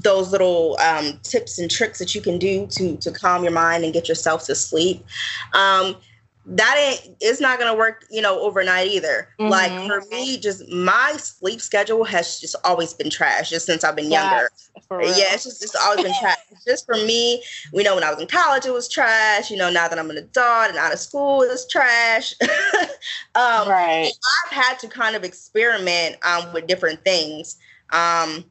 those 0.00 0.30
little 0.30 0.78
um, 0.80 1.18
tips 1.22 1.58
and 1.58 1.70
tricks 1.70 1.98
that 1.98 2.14
you 2.14 2.20
can 2.20 2.38
do 2.38 2.66
to 2.68 2.96
to 2.96 3.10
calm 3.10 3.42
your 3.42 3.52
mind 3.52 3.84
and 3.84 3.92
get 3.92 4.08
yourself 4.08 4.44
to 4.46 4.54
sleep. 4.54 5.04
Um, 5.52 5.96
that 6.44 6.76
ain't 6.76 7.16
it's 7.20 7.40
not 7.40 7.58
gonna 7.60 7.76
work 7.76 8.04
you 8.10 8.20
know 8.20 8.40
overnight 8.40 8.88
either. 8.88 9.28
Mm-hmm. 9.38 9.50
like 9.50 9.70
for 9.86 10.02
me 10.10 10.36
just 10.38 10.68
my 10.68 11.12
sleep 11.16 11.60
schedule 11.60 12.02
has 12.02 12.40
just 12.40 12.56
always 12.64 12.92
been 12.92 13.10
trash 13.10 13.50
just 13.50 13.66
since 13.66 13.84
i've 13.84 13.94
been 13.94 14.10
younger. 14.10 14.50
yeah 14.90 15.34
it's 15.34 15.44
just 15.44 15.62
it's 15.62 15.76
always 15.76 16.02
been 16.02 16.14
trash. 16.20 16.36
Just 16.66 16.86
for 16.86 16.94
me 16.94 17.42
we 17.72 17.82
know 17.82 17.96
when 17.96 18.04
i 18.04 18.10
was 18.10 18.20
in 18.20 18.28
college 18.28 18.66
it 18.66 18.72
was 18.72 18.88
trash 18.88 19.50
you 19.50 19.56
know 19.56 19.68
now 19.68 19.88
that 19.88 19.98
i'm 19.98 20.10
an 20.10 20.16
adult 20.16 20.68
and 20.68 20.78
out 20.78 20.92
of 20.92 20.98
school 20.98 21.42
it's 21.42 21.66
trash. 21.66 22.34
Um, 23.34 23.68
right. 23.68 24.10
I've 24.44 24.52
had 24.52 24.78
to 24.80 24.88
kind 24.88 25.16
of 25.16 25.24
experiment 25.24 26.16
um, 26.22 26.52
with 26.52 26.66
different 26.66 27.02
things. 27.04 27.56
Um, 27.90 28.44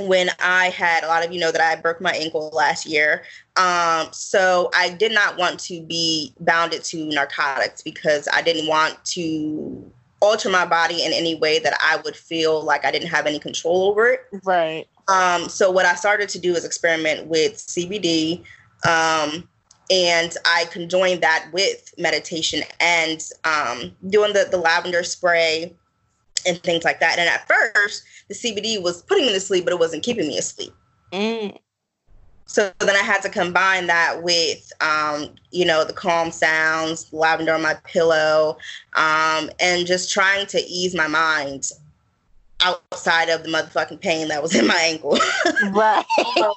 when 0.00 0.30
I 0.40 0.70
had 0.70 1.04
a 1.04 1.08
lot 1.08 1.24
of 1.24 1.32
you 1.32 1.40
know 1.40 1.52
that 1.52 1.60
I 1.60 1.80
broke 1.80 2.00
my 2.00 2.12
ankle 2.12 2.50
last 2.52 2.86
year. 2.86 3.24
Um, 3.56 4.08
so 4.12 4.70
I 4.74 4.90
did 4.90 5.12
not 5.12 5.36
want 5.38 5.60
to 5.60 5.82
be 5.82 6.34
bounded 6.40 6.82
to 6.84 7.06
narcotics 7.06 7.82
because 7.82 8.28
I 8.32 8.42
didn't 8.42 8.68
want 8.68 9.02
to 9.06 9.90
alter 10.20 10.48
my 10.48 10.64
body 10.64 11.04
in 11.04 11.12
any 11.12 11.34
way 11.34 11.58
that 11.58 11.74
I 11.80 11.98
would 12.04 12.16
feel 12.16 12.62
like 12.62 12.84
I 12.84 12.90
didn't 12.90 13.08
have 13.08 13.26
any 13.26 13.38
control 13.38 13.90
over 13.90 14.06
it. 14.08 14.26
Right. 14.44 14.86
Um, 15.08 15.48
so 15.48 15.70
what 15.70 15.84
I 15.84 15.94
started 15.94 16.28
to 16.30 16.38
do 16.38 16.54
is 16.54 16.64
experiment 16.64 17.26
with 17.26 17.56
CBD. 17.56 18.42
Um, 18.86 19.48
and 19.90 20.34
I 20.46 20.64
conjoined 20.70 21.22
that 21.22 21.48
with 21.52 21.92
meditation 21.98 22.62
and 22.80 23.22
um, 23.44 23.92
doing 24.08 24.32
the, 24.32 24.48
the 24.50 24.56
lavender 24.56 25.02
spray 25.02 25.74
and 26.46 26.62
things 26.62 26.84
like 26.84 27.00
that. 27.00 27.18
And 27.18 27.28
at 27.28 27.46
first, 27.48 28.04
the 28.28 28.34
CBD 28.34 28.82
was 28.82 29.02
putting 29.02 29.26
me 29.26 29.32
to 29.32 29.40
sleep, 29.40 29.64
but 29.64 29.72
it 29.72 29.78
wasn't 29.78 30.02
keeping 30.02 30.28
me 30.28 30.38
asleep. 30.38 30.72
Mm. 31.12 31.58
So 32.46 32.70
then 32.80 32.94
I 32.94 33.02
had 33.02 33.22
to 33.22 33.30
combine 33.30 33.86
that 33.86 34.22
with, 34.22 34.70
um, 34.80 35.30
you 35.50 35.64
know, 35.64 35.84
the 35.84 35.92
calm 35.92 36.30
sounds, 36.30 37.10
lavender 37.12 37.54
on 37.54 37.62
my 37.62 37.74
pillow, 37.84 38.58
um, 38.96 39.50
and 39.60 39.86
just 39.86 40.12
trying 40.12 40.46
to 40.48 40.60
ease 40.60 40.94
my 40.94 41.08
mind 41.08 41.70
outside 42.60 43.28
of 43.28 43.42
the 43.42 43.48
motherfucking 43.48 44.00
pain 44.00 44.28
that 44.28 44.42
was 44.42 44.54
in 44.54 44.66
my 44.66 44.78
ankle. 44.80 45.18
right. 45.72 46.04
so, 46.18 46.54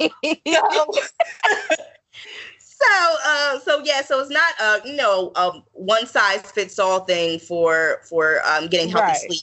so, 2.59 3.15
uh, 3.25 3.59
so 3.59 3.81
yeah, 3.83 4.01
so 4.01 4.19
it's 4.19 4.29
not 4.29 4.53
a 4.59 4.87
you 4.87 4.95
know 4.95 5.31
a 5.35 5.51
one 5.73 6.05
size 6.05 6.41
fits 6.51 6.79
all 6.79 7.01
thing 7.01 7.39
for 7.39 8.01
for 8.03 8.41
um, 8.45 8.67
getting 8.67 8.89
healthy 8.89 9.07
right. 9.07 9.17
sleep 9.17 9.41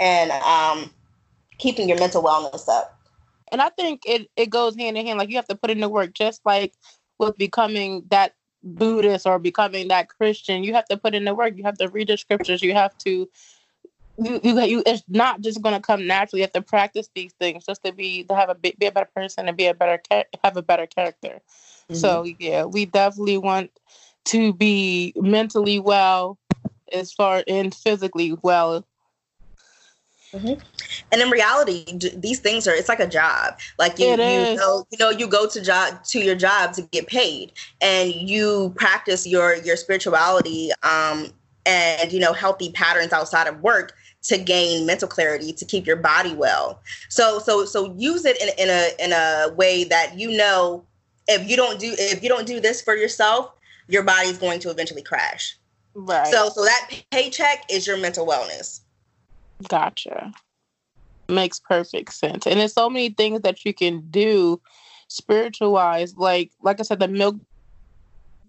and 0.00 0.30
um, 0.30 0.90
keeping 1.58 1.88
your 1.88 1.98
mental 1.98 2.22
wellness 2.22 2.68
up. 2.68 2.98
And 3.50 3.60
I 3.60 3.70
think 3.70 4.02
it, 4.06 4.30
it 4.36 4.50
goes 4.50 4.76
hand 4.76 4.96
in 4.96 5.06
hand. 5.06 5.18
Like 5.18 5.30
you 5.30 5.36
have 5.36 5.48
to 5.48 5.56
put 5.56 5.70
in 5.70 5.80
the 5.80 5.88
work, 5.88 6.14
just 6.14 6.40
like 6.44 6.74
with 7.18 7.36
becoming 7.38 8.04
that 8.10 8.34
Buddhist 8.62 9.26
or 9.26 9.38
becoming 9.38 9.88
that 9.88 10.08
Christian. 10.08 10.64
You 10.64 10.74
have 10.74 10.86
to 10.86 10.96
put 10.96 11.14
in 11.14 11.24
the 11.24 11.34
work. 11.34 11.56
You 11.56 11.64
have 11.64 11.78
to 11.78 11.88
read 11.88 12.08
the 12.08 12.16
scriptures. 12.16 12.62
You 12.62 12.74
have 12.74 12.96
to. 12.98 13.28
You, 14.20 14.40
you, 14.42 14.60
you 14.62 14.82
it's 14.84 15.04
not 15.08 15.42
just 15.42 15.62
going 15.62 15.76
to 15.76 15.80
come 15.80 16.06
naturally. 16.06 16.40
You 16.40 16.44
have 16.44 16.52
to 16.52 16.62
practice 16.62 17.08
these 17.14 17.32
things 17.34 17.64
just 17.64 17.84
to 17.84 17.92
be 17.92 18.24
to 18.24 18.34
have 18.34 18.48
a 18.48 18.54
be, 18.56 18.74
a 18.82 18.90
better 18.90 19.08
person 19.14 19.46
and 19.46 19.56
be 19.56 19.66
a 19.66 19.74
better 19.74 20.00
have 20.42 20.56
a 20.56 20.62
better 20.62 20.86
character. 20.86 21.40
Mm-hmm. 21.88 21.94
So 21.94 22.24
yeah, 22.38 22.64
we 22.64 22.84
definitely 22.84 23.38
want 23.38 23.70
to 24.26 24.52
be 24.52 25.12
mentally 25.16 25.78
well 25.78 26.36
as 26.92 27.12
far 27.12 27.44
and 27.46 27.72
physically 27.72 28.36
well 28.42 28.84
Mm-hmm. 30.32 30.60
And 31.10 31.22
in 31.22 31.30
reality, 31.30 31.84
these 32.16 32.40
things 32.40 32.68
are 32.68 32.74
it's 32.74 32.88
like 32.88 33.00
a 33.00 33.06
job. 33.06 33.58
Like 33.78 33.98
you, 33.98 34.10
you 34.10 34.16
know, 34.16 34.86
you 34.90 34.98
know, 34.98 35.10
you 35.10 35.26
go 35.26 35.48
to 35.48 35.60
job 35.62 36.04
to 36.04 36.20
your 36.20 36.34
job 36.34 36.74
to 36.74 36.82
get 36.82 37.06
paid, 37.06 37.52
and 37.80 38.12
you 38.12 38.74
practice 38.76 39.26
your 39.26 39.56
your 39.56 39.76
spirituality 39.76 40.70
um, 40.82 41.32
and 41.64 42.12
you 42.12 42.20
know 42.20 42.32
healthy 42.32 42.70
patterns 42.72 43.12
outside 43.12 43.46
of 43.46 43.62
work 43.62 43.94
to 44.22 44.36
gain 44.36 44.84
mental 44.84 45.08
clarity 45.08 45.52
to 45.52 45.64
keep 45.64 45.86
your 45.86 45.96
body 45.96 46.34
well. 46.34 46.80
So 47.08 47.38
so 47.38 47.64
so 47.64 47.94
use 47.96 48.24
it 48.24 48.40
in, 48.42 48.48
in 48.58 48.68
a 48.68 49.04
in 49.04 49.12
a 49.12 49.54
way 49.54 49.84
that 49.84 50.18
you 50.18 50.36
know 50.36 50.84
if 51.26 51.48
you 51.48 51.56
don't 51.56 51.78
do 51.78 51.94
if 51.96 52.22
you 52.22 52.28
don't 52.28 52.46
do 52.46 52.60
this 52.60 52.82
for 52.82 52.94
yourself, 52.94 53.52
your 53.86 54.02
body's 54.02 54.36
going 54.36 54.60
to 54.60 54.70
eventually 54.70 55.02
crash. 55.02 55.56
Right. 55.94 56.26
So 56.26 56.50
so 56.50 56.64
that 56.64 56.90
paycheck 57.10 57.64
is 57.70 57.86
your 57.86 57.96
mental 57.96 58.26
wellness. 58.26 58.80
Gotcha. 59.66 60.32
Makes 61.28 61.60
perfect 61.60 62.12
sense. 62.14 62.46
And 62.46 62.60
there's 62.60 62.72
so 62.72 62.88
many 62.88 63.10
things 63.10 63.42
that 63.42 63.64
you 63.64 63.74
can 63.74 64.02
do 64.10 64.60
spiritual 65.08 65.72
wise. 65.72 66.16
Like 66.16 66.52
like 66.62 66.80
I 66.80 66.84
said, 66.84 67.00
the 67.00 67.08
milk 67.08 67.36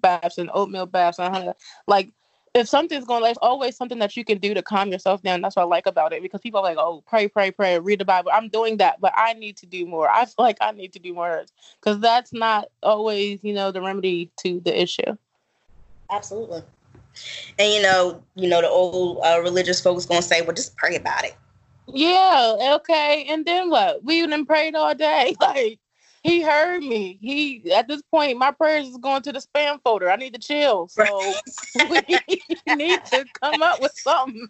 baths 0.01 0.37
and 0.37 0.49
oatmeal 0.53 0.85
baths 0.85 1.19
and 1.19 1.53
like 1.85 2.09
if 2.55 2.67
something's 2.67 3.05
going 3.05 3.21
there's 3.21 3.37
always 3.37 3.75
something 3.75 3.99
that 3.99 4.15
you 4.17 4.23
can 4.25 4.37
do 4.37 4.53
to 4.53 4.61
calm 4.61 4.91
yourself 4.91 5.21
down. 5.21 5.41
That's 5.41 5.55
what 5.55 5.63
I 5.63 5.65
like 5.65 5.85
about 5.85 6.13
it 6.13 6.21
because 6.21 6.41
people 6.41 6.59
are 6.59 6.63
like, 6.63 6.77
oh, 6.77 7.03
pray, 7.07 7.27
pray, 7.27 7.51
pray, 7.51 7.77
read 7.79 7.99
the 7.99 8.05
Bible. 8.05 8.31
I'm 8.33 8.49
doing 8.49 8.77
that, 8.77 8.99
but 8.99 9.13
I 9.15 9.33
need 9.33 9.57
to 9.57 9.65
do 9.65 9.85
more. 9.85 10.09
I 10.09 10.25
feel 10.25 10.45
like 10.45 10.57
I 10.61 10.71
need 10.71 10.93
to 10.93 10.99
do 10.99 11.13
more 11.13 11.45
because 11.79 11.99
that's 11.99 12.33
not 12.33 12.69
always, 12.81 13.43
you 13.43 13.53
know, 13.53 13.71
the 13.71 13.81
remedy 13.81 14.31
to 14.37 14.59
the 14.61 14.81
issue. 14.81 15.15
Absolutely. 16.09 16.63
And 17.57 17.73
you 17.73 17.81
know, 17.81 18.23
you 18.35 18.47
know, 18.49 18.61
the 18.61 18.69
old 18.69 19.19
uh, 19.23 19.41
religious 19.41 19.81
folks 19.81 20.05
gonna 20.05 20.21
say, 20.21 20.41
"Well, 20.41 20.55
just 20.55 20.75
pray 20.77 20.95
about 20.95 21.25
it." 21.25 21.35
Yeah. 21.87 22.75
Okay. 22.75 23.25
And 23.29 23.45
then 23.45 23.69
what? 23.69 24.03
We 24.03 24.21
even 24.23 24.45
prayed 24.45 24.75
all 24.75 24.95
day. 24.95 25.35
Like 25.41 25.79
he 26.23 26.41
heard 26.41 26.83
me. 26.83 27.17
He 27.21 27.71
at 27.73 27.87
this 27.87 28.01
point, 28.11 28.37
my 28.37 28.51
prayers 28.51 28.87
is 28.87 28.97
going 28.97 29.21
to 29.23 29.31
the 29.31 29.39
spam 29.39 29.79
folder. 29.83 30.11
I 30.11 30.15
need 30.15 30.33
to 30.33 30.39
chill. 30.39 30.89
So 30.99 31.33
we 31.89 32.01
need 32.67 33.05
to 33.05 33.25
come 33.41 33.61
up 33.61 33.81
with 33.81 33.93
something. 33.93 34.47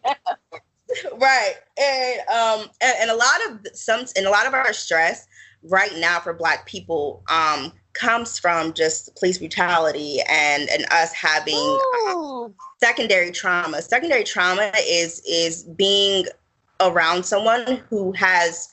right. 1.18 1.54
And 1.80 2.20
um 2.30 2.70
and, 2.82 2.96
and 3.02 3.12
a 3.12 3.16
lot 3.16 3.40
of 3.50 3.68
some 3.74 4.06
and 4.16 4.26
a 4.26 4.30
lot 4.30 4.48
of 4.48 4.54
our 4.54 4.74
stress 4.74 5.28
right 5.64 5.96
now 5.98 6.20
for 6.20 6.34
black 6.34 6.66
people 6.66 7.22
um 7.30 7.74
comes 7.94 8.40
from 8.40 8.74
just 8.74 9.16
police 9.16 9.38
brutality 9.38 10.20
and 10.30 10.70
and 10.70 10.86
us 10.92 11.12
having 11.14 11.80
um, 12.10 12.54
secondary 12.80 13.32
trauma. 13.32 13.82
Secondary 13.82 14.24
trauma 14.24 14.72
is 14.88 15.22
is 15.28 15.64
being 15.64 16.26
around 16.80 17.26
someone 17.26 17.82
who 17.90 18.12
has 18.14 18.70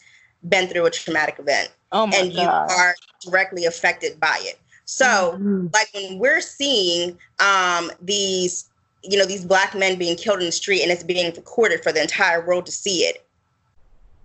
been 0.48 0.68
through 0.68 0.86
a 0.86 0.90
traumatic 0.90 1.38
event 1.38 1.70
oh 1.92 2.04
and 2.14 2.32
God. 2.34 2.40
you 2.40 2.48
are 2.48 2.94
directly 3.22 3.64
affected 3.64 4.18
by 4.20 4.38
it. 4.42 4.58
So, 4.84 5.32
mm-hmm. 5.34 5.66
like 5.72 5.88
when 5.92 6.18
we're 6.18 6.40
seeing 6.40 7.18
um, 7.40 7.90
these, 8.00 8.70
you 9.02 9.18
know, 9.18 9.26
these 9.26 9.44
black 9.44 9.74
men 9.74 9.98
being 9.98 10.16
killed 10.16 10.38
in 10.38 10.46
the 10.46 10.52
street 10.52 10.82
and 10.82 10.92
it's 10.92 11.02
being 11.02 11.34
recorded 11.34 11.82
for 11.82 11.90
the 11.90 12.00
entire 12.00 12.46
world 12.46 12.66
to 12.66 12.72
see 12.72 13.00
it, 13.00 13.26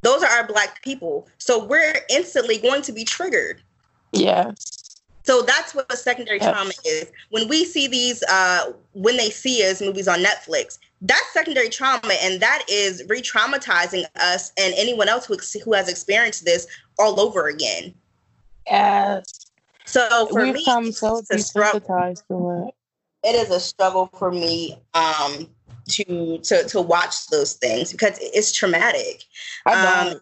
those 0.04 0.21
are 0.23 0.30
our 0.30 0.45
black 0.45 0.82
people. 0.84 1.27
So 1.39 1.63
we're 1.63 1.95
instantly 2.10 2.60
going 2.60 2.84
to 2.84 2.91
be 2.91 3.04
triggered. 3.04 3.62
Yes. 4.13 4.81
So 5.23 5.41
that's 5.43 5.75
what 5.75 5.91
a 5.91 5.97
secondary 5.97 6.39
yes. 6.39 6.51
trauma 6.51 6.73
is. 6.86 7.12
When 7.29 7.47
we 7.47 7.65
see 7.65 7.88
these, 7.88 8.23
uh, 8.23 8.73
when 8.93 9.17
they 9.17 9.29
see 9.29 9.67
us 9.69 9.81
movies 9.81 10.07
on 10.07 10.19
Netflix, 10.19 10.79
that's 11.01 11.31
secondary 11.34 11.69
trauma, 11.69 12.13
and 12.21 12.39
that 12.41 12.63
is 12.69 13.03
re-traumatizing 13.07 14.05
us 14.19 14.51
and 14.57 14.73
anyone 14.77 15.10
else 15.10 15.25
who, 15.25 15.38
who 15.63 15.73
has 15.73 15.89
experienced 15.89 16.45
this 16.45 16.67
all 16.99 17.19
over 17.19 17.47
again. 17.47 17.93
Yes. 18.67 19.51
So 19.86 20.27
for 20.27 20.43
We've 20.43 20.53
me, 20.53 20.65
come 20.65 20.91
so 20.91 21.21
desensitized 21.21 22.27
to 22.27 22.67
it. 22.67 22.75
It 23.23 23.36
is 23.36 23.49
a 23.51 23.60
struggle 23.60 24.10
for 24.17 24.31
me 24.31 24.79
um, 24.93 25.47
to 25.89 26.38
to 26.39 26.63
to 26.63 26.81
watch 26.81 27.27
those 27.27 27.53
things 27.53 27.91
because 27.91 28.17
it's 28.21 28.51
traumatic. 28.51 29.23
I 29.65 30.10
um, 30.10 30.21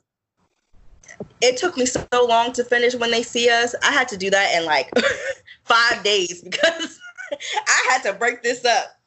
it 1.42 1.58
took 1.58 1.78
me 1.78 1.86
so 1.86 2.06
long 2.14 2.52
to 2.54 2.64
finish 2.64 2.96
when 2.96 3.12
they 3.12 3.24
see 3.24 3.50
us. 3.50 3.76
I 3.84 3.92
had 3.92 4.08
to 4.10 4.18
do 4.18 4.30
that 4.30 4.56
in 4.56 4.66
like 4.66 4.92
five 5.64 6.04
days 6.04 6.42
because 6.42 7.00
I 7.68 7.88
had 7.90 8.04
to 8.04 8.14
break 8.14 8.44
this 8.44 8.66
up. 8.66 9.00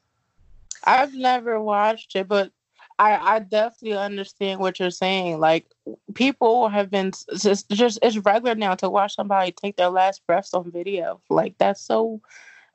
I've 0.85 1.14
never 1.14 1.61
watched 1.61 2.16
it, 2.16 2.29
but 2.29 2.51
I, 2.98 3.37
I 3.37 3.38
definitely 3.40 3.96
understand 3.96 4.61
what 4.61 4.79
you're 4.79 4.90
saying. 4.90 5.40
Like 5.40 5.66
people 6.14 6.68
have 6.68 6.90
been 6.90 7.12
just 7.37 7.68
just 7.70 7.98
it's 8.03 8.18
regular 8.18 8.55
now 8.55 8.75
to 8.77 8.88
watch 8.88 9.14
somebody 9.14 9.53
take 9.53 9.77
their 9.77 9.88
last 9.88 10.27
breaths 10.27 10.55
on 10.55 10.70
video. 10.70 11.20
Like 11.29 11.57
that's 11.59 11.81
so. 11.81 12.20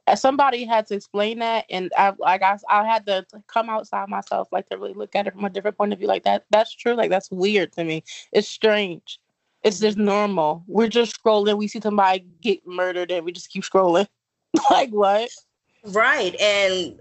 Uh, 0.05 0.15
somebody 0.15 0.63
had 0.63 0.87
to 0.87 0.95
explain 0.95 1.39
that, 1.39 1.65
and 1.69 1.91
I 1.97 2.13
like 2.17 2.41
I, 2.41 2.57
I 2.69 2.85
had 2.85 3.05
to 3.07 3.25
come 3.47 3.69
outside 3.69 4.07
myself, 4.07 4.47
like 4.53 4.69
to 4.69 4.77
really 4.77 4.93
look 4.93 5.13
at 5.17 5.27
it 5.27 5.33
from 5.33 5.43
a 5.43 5.49
different 5.49 5.77
point 5.77 5.91
of 5.91 5.99
view. 5.99 6.07
Like 6.07 6.23
that, 6.23 6.45
that's 6.49 6.73
true. 6.73 6.93
Like 6.93 7.09
that's 7.09 7.29
weird 7.29 7.73
to 7.73 7.83
me. 7.83 8.05
It's 8.31 8.47
strange. 8.47 9.19
It's 9.63 9.79
just 9.79 9.97
normal. 9.97 10.63
We're 10.67 10.87
just 10.87 11.21
scrolling. 11.21 11.57
We 11.57 11.67
see 11.67 11.81
somebody 11.81 12.25
get 12.41 12.65
murdered, 12.65 13.11
and 13.11 13.25
we 13.25 13.31
just 13.31 13.49
keep 13.49 13.63
scrolling. 13.63 14.07
like 14.71 14.91
what? 14.91 15.29
Right, 15.83 16.35
and 16.39 16.99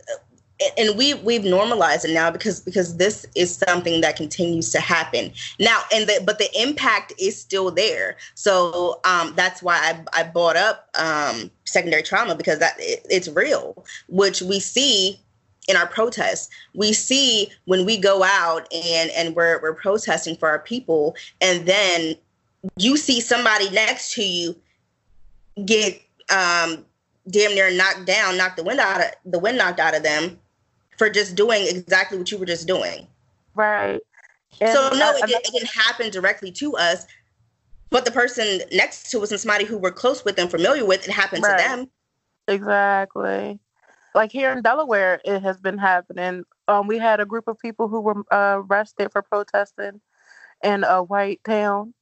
and 0.79 0.97
we 0.97 1.14
we've 1.14 1.45
normalized 1.45 2.05
it 2.05 2.14
now 2.14 2.31
because 2.31 2.61
because 2.61 2.97
this 2.97 3.27
is 3.35 3.55
something 3.55 4.01
that 4.01 4.16
continues 4.16 4.71
to 4.71 4.81
happen 4.81 5.31
now 5.61 5.81
and 5.92 6.09
the 6.09 6.23
but 6.25 6.38
the 6.38 6.49
impact 6.61 7.12
is 7.19 7.38
still 7.38 7.71
there 7.71 8.16
so 8.35 9.01
um 9.05 9.35
that's 9.37 9.62
why 9.62 9.77
i 9.77 10.21
i 10.21 10.23
brought 10.23 10.57
up 10.57 10.88
um 10.99 11.51
secondary 11.64 12.03
trauma 12.03 12.35
because 12.35 12.59
that 12.59 12.75
it, 12.79 13.07
it's 13.11 13.29
real 13.29 13.85
which 14.09 14.40
we 14.40 14.59
see 14.59 15.21
in 15.69 15.77
our 15.77 15.87
protests 15.87 16.49
we 16.75 16.92
see 16.92 17.51
when 17.66 17.85
we 17.85 17.99
go 17.99 18.23
out 18.23 18.66
and 18.73 19.11
and 19.11 19.35
we're 19.37 19.61
we're 19.61 19.75
protesting 19.75 20.37
for 20.37 20.49
our 20.49 20.61
people 20.61 21.14
and 21.40 21.66
then 21.66 22.16
you 22.77 22.97
see 22.97 23.21
somebody 23.21 23.71
next 23.71 24.14
to 24.14 24.23
you 24.23 24.57
get 25.64 26.01
um 26.31 26.85
damn 27.31 27.55
near 27.55 27.71
knocked 27.71 28.05
down 28.05 28.37
knock 28.37 28.57
the 28.57 28.62
wind 28.62 28.81
out 28.81 29.01
of 29.01 29.07
the 29.25 29.38
wind 29.38 29.59
knocked 29.59 29.81
out 29.81 29.97
of 29.97 30.03
them 30.03 30.38
for 30.97 31.11
just 31.11 31.35
doing 31.35 31.66
exactly 31.66 32.19
what 32.19 32.31
you 32.31 32.38
were 32.38 32.47
just 32.47 32.66
doing. 32.66 33.07
Right. 33.55 34.01
And 34.61 34.73
so 34.73 34.90
no, 34.95 35.12
it, 35.12 35.31
it, 35.31 35.53
didn't 35.53 35.71
happen 35.71 36.11
directly 36.11 36.51
to 36.53 36.77
us, 36.77 37.07
but 37.90 38.05
the 38.05 38.11
person 38.11 38.61
next 38.73 39.11
to 39.11 39.21
us 39.21 39.31
and 39.31 39.40
somebody 39.40 39.64
who 39.64 39.77
we're 39.77 39.90
close 39.90 40.25
with 40.25 40.38
and 40.38 40.51
familiar 40.51 40.85
with, 40.85 41.07
it 41.07 41.11
happened 41.11 41.42
right. 41.42 41.59
to 41.59 41.69
them. 41.69 41.90
Exactly. 42.49 43.59
Like 44.14 44.33
here 44.33 44.53
in 44.53 44.62
Delaware, 44.62 45.21
it 45.25 45.42
has 45.42 45.61
been 45.61 45.77
happening. 45.77 46.45
Um, 46.69 46.87
we 46.87 46.99
had 46.99 47.21
a 47.21 47.27
group 47.27 47.49
of 47.49 47.59
people 47.59 47.88
who 47.88 48.01
were 48.01 48.25
uh, 48.33 48.62
arrested 48.62 49.12
for 49.12 49.21
protesting 49.21 50.01
in 50.64 50.85
a 50.85 51.03
white 51.03 51.40
town, 51.45 51.92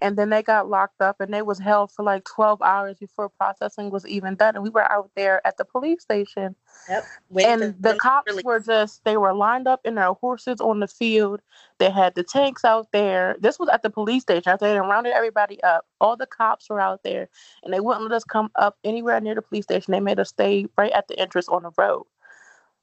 and 0.00 0.16
then 0.16 0.30
they 0.30 0.42
got 0.42 0.68
locked 0.68 1.00
up 1.00 1.20
and 1.20 1.32
they 1.32 1.42
was 1.42 1.58
held 1.58 1.90
for 1.90 2.02
like 2.04 2.24
12 2.24 2.60
hours 2.62 2.96
before 2.98 3.28
processing 3.28 3.90
was 3.90 4.06
even 4.06 4.34
done 4.34 4.54
and 4.54 4.64
we 4.64 4.70
were 4.70 4.90
out 4.90 5.10
there 5.16 5.44
at 5.46 5.56
the 5.56 5.64
police 5.64 6.02
station. 6.02 6.54
Yep. 6.88 7.04
and 7.44 7.74
the 7.80 7.94
cops 7.94 8.26
really- 8.26 8.42
were 8.44 8.60
just 8.60 9.04
they 9.04 9.16
were 9.16 9.32
lined 9.32 9.66
up 9.66 9.80
in 9.84 9.94
their 9.94 10.12
horses 10.12 10.60
on 10.60 10.80
the 10.80 10.88
field. 10.88 11.40
They 11.78 11.90
had 11.90 12.14
the 12.14 12.22
tanks 12.22 12.64
out 12.64 12.88
there. 12.92 13.36
This 13.40 13.58
was 13.58 13.68
at 13.68 13.82
the 13.82 13.90
police 13.90 14.22
station. 14.22 14.50
After 14.50 14.66
they 14.66 14.74
had 14.74 14.80
rounded 14.80 15.14
everybody 15.14 15.62
up 15.62 15.86
all 16.00 16.16
the 16.16 16.26
cops 16.26 16.68
were 16.68 16.80
out 16.80 17.02
there 17.02 17.28
and 17.62 17.72
they 17.72 17.80
wouldn't 17.80 18.04
let 18.04 18.12
us 18.12 18.24
come 18.24 18.50
up 18.56 18.76
anywhere 18.84 19.20
near 19.20 19.34
the 19.34 19.42
police 19.42 19.64
station. 19.64 19.92
They 19.92 20.00
made 20.00 20.18
us 20.18 20.28
stay 20.30 20.66
right 20.76 20.92
at 20.92 21.08
the 21.08 21.18
entrance 21.18 21.48
on 21.48 21.62
the 21.62 21.70
road 21.78 22.04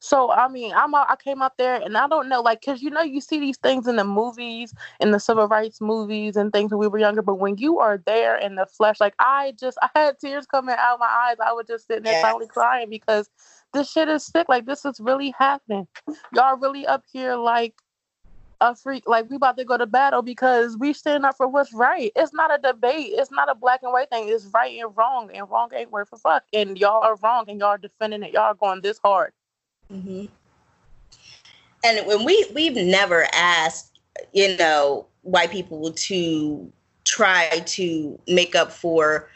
so 0.03 0.31
I 0.31 0.47
mean, 0.47 0.73
I'm 0.73 0.95
I 0.95 1.15
came 1.23 1.43
up 1.43 1.53
there 1.57 1.75
and 1.75 1.95
I 1.95 2.07
don't 2.07 2.27
know, 2.27 2.41
like, 2.41 2.63
cause 2.65 2.81
you 2.81 2.89
know 2.89 3.03
you 3.03 3.21
see 3.21 3.39
these 3.39 3.57
things 3.57 3.87
in 3.87 3.97
the 3.97 4.03
movies, 4.03 4.73
in 4.99 5.11
the 5.11 5.19
civil 5.19 5.47
rights 5.47 5.79
movies 5.79 6.35
and 6.35 6.51
things 6.51 6.71
when 6.71 6.79
we 6.79 6.87
were 6.87 6.97
younger, 6.97 7.21
but 7.21 7.35
when 7.35 7.55
you 7.57 7.77
are 7.77 8.01
there 8.07 8.35
in 8.35 8.55
the 8.55 8.65
flesh, 8.65 8.99
like 8.99 9.13
I 9.19 9.53
just 9.59 9.77
I 9.83 9.89
had 9.93 10.19
tears 10.19 10.47
coming 10.47 10.75
out 10.77 10.95
of 10.95 10.99
my 10.99 11.05
eyes. 11.05 11.37
I 11.39 11.53
was 11.53 11.67
just 11.67 11.85
sitting 11.85 12.03
there 12.03 12.13
yes. 12.13 12.23
finally 12.23 12.47
crying 12.47 12.89
because 12.89 13.29
this 13.73 13.91
shit 13.91 14.09
is 14.09 14.25
sick. 14.25 14.49
Like 14.49 14.65
this 14.65 14.85
is 14.85 14.99
really 14.99 15.35
happening. 15.37 15.87
Y'all 16.33 16.57
really 16.57 16.87
up 16.87 17.03
here 17.13 17.35
like 17.35 17.75
a 18.59 18.75
freak 18.75 19.03
like 19.07 19.29
we 19.29 19.35
about 19.35 19.57
to 19.57 19.65
go 19.65 19.77
to 19.77 19.85
battle 19.85 20.23
because 20.23 20.77
we 20.77 20.93
stand 20.93 21.27
up 21.27 21.37
for 21.37 21.47
what's 21.47 21.73
right. 21.73 22.11
It's 22.15 22.33
not 22.33 22.51
a 22.51 22.59
debate. 22.59 23.11
It's 23.11 23.31
not 23.31 23.51
a 23.51 23.55
black 23.55 23.81
and 23.83 23.93
white 23.93 24.09
thing. 24.09 24.29
It's 24.29 24.47
right 24.51 24.79
and 24.79 24.97
wrong, 24.97 25.29
and 25.31 25.47
wrong 25.47 25.69
ain't 25.75 25.91
worth 25.91 26.09
a 26.11 26.17
fuck. 26.17 26.43
And 26.53 26.75
y'all 26.79 27.03
are 27.03 27.17
wrong, 27.17 27.45
and 27.49 27.59
y'all 27.59 27.69
are 27.69 27.77
defending 27.77 28.23
it. 28.23 28.33
Y'all 28.33 28.43
are 28.43 28.55
going 28.55 28.81
this 28.81 28.99
hard. 29.03 29.33
Mm-hmm. 29.91 30.25
And 31.83 32.07
when 32.07 32.25
we 32.25 32.45
we've 32.53 32.75
never 32.75 33.27
asked, 33.33 33.99
you 34.33 34.55
know, 34.57 35.07
white 35.23 35.51
people 35.51 35.91
to 35.91 36.71
try 37.03 37.63
to 37.65 38.19
make 38.27 38.55
up 38.55 38.71
for 38.71 39.29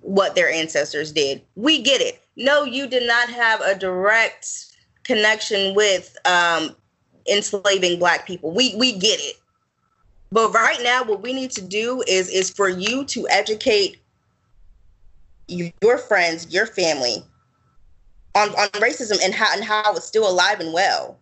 what 0.00 0.34
their 0.34 0.50
ancestors 0.50 1.12
did. 1.12 1.42
We 1.56 1.80
get 1.80 2.00
it. 2.00 2.22
No, 2.36 2.64
you 2.64 2.86
did 2.86 3.06
not 3.06 3.28
have 3.30 3.60
a 3.60 3.74
direct 3.74 4.66
connection 5.02 5.74
with 5.74 6.16
um, 6.24 6.74
enslaving 7.30 7.98
black 7.98 8.26
people. 8.26 8.52
We 8.52 8.74
we 8.76 8.92
get 8.92 9.20
it. 9.20 9.36
But 10.32 10.52
right 10.52 10.82
now, 10.82 11.04
what 11.04 11.22
we 11.22 11.32
need 11.32 11.52
to 11.52 11.62
do 11.62 12.02
is 12.06 12.28
is 12.28 12.50
for 12.50 12.68
you 12.68 13.04
to 13.06 13.26
educate 13.28 13.98
your 15.46 15.98
friends, 15.98 16.52
your 16.52 16.66
family, 16.66 17.22
on, 18.34 18.50
on 18.50 18.68
racism 18.80 19.22
and 19.24 19.34
how 19.34 19.52
and 19.54 19.64
how 19.64 19.94
it's 19.94 20.06
still 20.06 20.28
alive 20.28 20.60
and 20.60 20.72
well. 20.72 21.18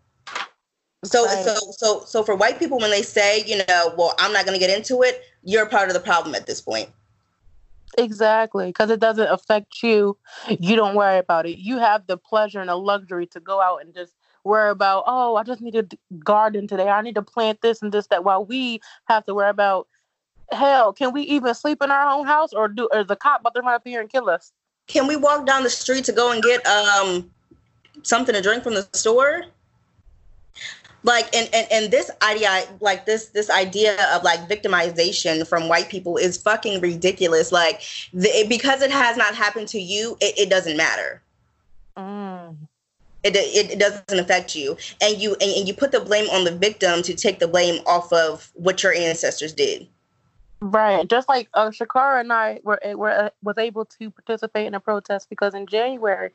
So 1.05 1.27
right. 1.27 1.45
so 1.45 1.57
so 1.73 2.05
so 2.07 2.23
for 2.23 2.35
white 2.35 2.59
people 2.59 2.79
when 2.79 2.91
they 2.91 3.03
say, 3.03 3.43
you 3.45 3.59
know, 3.69 3.95
well, 3.97 4.15
I'm 4.19 4.33
not 4.33 4.47
going 4.47 4.59
to 4.59 4.65
get 4.65 4.77
into 4.77 5.03
it, 5.03 5.23
you're 5.43 5.67
part 5.67 5.89
of 5.89 5.95
the 5.95 6.01
problem 6.01 6.35
at 6.35 6.47
this 6.47 6.61
point. 6.61 6.91
Exactly, 7.99 8.69
because 8.69 8.91
it 8.91 9.01
doesn't 9.01 9.29
affect 9.29 9.83
you. 9.83 10.17
You 10.49 10.77
don't 10.77 10.95
worry 10.95 11.19
about 11.19 11.45
it. 11.47 11.59
You 11.59 11.79
have 11.79 12.07
the 12.07 12.17
pleasure 12.17 12.61
and 12.61 12.69
the 12.69 12.77
luxury 12.77 13.27
to 13.27 13.41
go 13.41 13.61
out 13.61 13.83
and 13.83 13.93
just 13.93 14.15
worry 14.45 14.71
about, 14.71 15.05
oh, 15.07 15.37
I 15.37 15.43
just 15.43 15.61
need 15.61 15.73
to 15.73 15.87
garden 16.21 16.67
today. 16.67 16.89
I 16.89 17.03
need 17.03 17.17
to 17.17 17.23
plant 17.23 17.61
this 17.61 17.83
and 17.83 17.93
this, 17.93 18.07
that. 18.07 18.25
While 18.25 18.47
we 18.47 18.81
have 19.07 19.27
to 19.27 19.35
worry 19.35 19.51
about, 19.51 19.89
hell, 20.51 20.93
can 20.93 21.13
we 21.13 21.23
even 21.23 21.55
sleep 21.55 21.83
in 21.83 21.91
our 21.91 22.09
own 22.09 22.27
house 22.27 22.53
or 22.53 22.69
do, 22.69 22.89
or 22.93 23.05
the 23.05 23.17
cop 23.17 23.41
about 23.41 23.55
to 23.55 23.61
run 23.61 23.75
up 23.75 23.83
here 23.85 24.01
and 24.01 24.11
kill 24.11 24.31
us? 24.31 24.53
Can 24.87 25.07
we 25.07 25.17
walk 25.17 25.47
down 25.47 25.63
the 25.63 25.71
street 25.71 26.05
to 26.05 26.13
go 26.13 26.33
and 26.33 26.43
get 26.43 26.67
um 26.67 27.31
something 28.03 28.35
to 28.35 28.43
drink 28.43 28.65
from 28.65 28.75
the 28.75 28.89
store? 28.93 29.45
like 31.03 31.35
and, 31.35 31.49
and 31.53 31.67
and 31.71 31.91
this 31.91 32.11
idea 32.23 32.65
like 32.81 33.07
this 33.07 33.27
this 33.27 33.51
idea 33.51 33.97
of 34.15 34.23
like 34.23 34.49
victimization 34.49 35.47
from 35.47 35.69
white 35.69 35.89
people 35.89 36.17
is 36.17 36.37
fucking 36.37 36.81
ridiculous 36.81 37.53
like 37.53 37.83
the, 38.13 38.47
because 38.49 38.83
it 38.83 38.91
has 38.91 39.17
not 39.17 39.35
happened 39.35 39.69
to 39.69 39.81
you 39.81 40.17
it, 40.21 40.39
it 40.39 40.51
doesn't 40.51 40.77
matter 40.77 41.23
mm. 41.97 42.57
it, 43.25 43.35
it, 43.37 43.73
it 43.73 43.79
doesn't 43.79 44.19
affect 44.19 44.55
you 44.55 44.77
and 45.01 45.21
you 45.21 45.33
and, 45.41 45.53
and 45.57 45.69
you 45.69 45.75
put 45.75 45.93
the 45.93 46.01
blame 46.01 46.29
on 46.31 46.45
the 46.45 46.53
victim 46.53 47.03
to 47.03 47.15
take 47.15 47.39
the 47.39 47.49
blame 47.49 47.83
off 47.87 48.13
of 48.13 48.51
what 48.55 48.83
your 48.83 48.95
ancestors 48.95 49.53
did 49.53 49.87
Right, 50.65 51.09
just 51.09 51.29
like 51.29 51.49
uh, 51.55 51.71
Chikara 51.71 52.21
and 52.21 52.33
I 52.33 52.61
were 52.63 52.79
were 52.95 53.11
uh, 53.11 53.31
was 53.43 53.59
able 53.59 53.85
to 53.85 54.13
participate 54.13 54.69
in 54.69 54.75
a 54.75 54.81
protest 54.81 55.29
because 55.29 55.55
in 55.55 55.67
January 55.67 56.31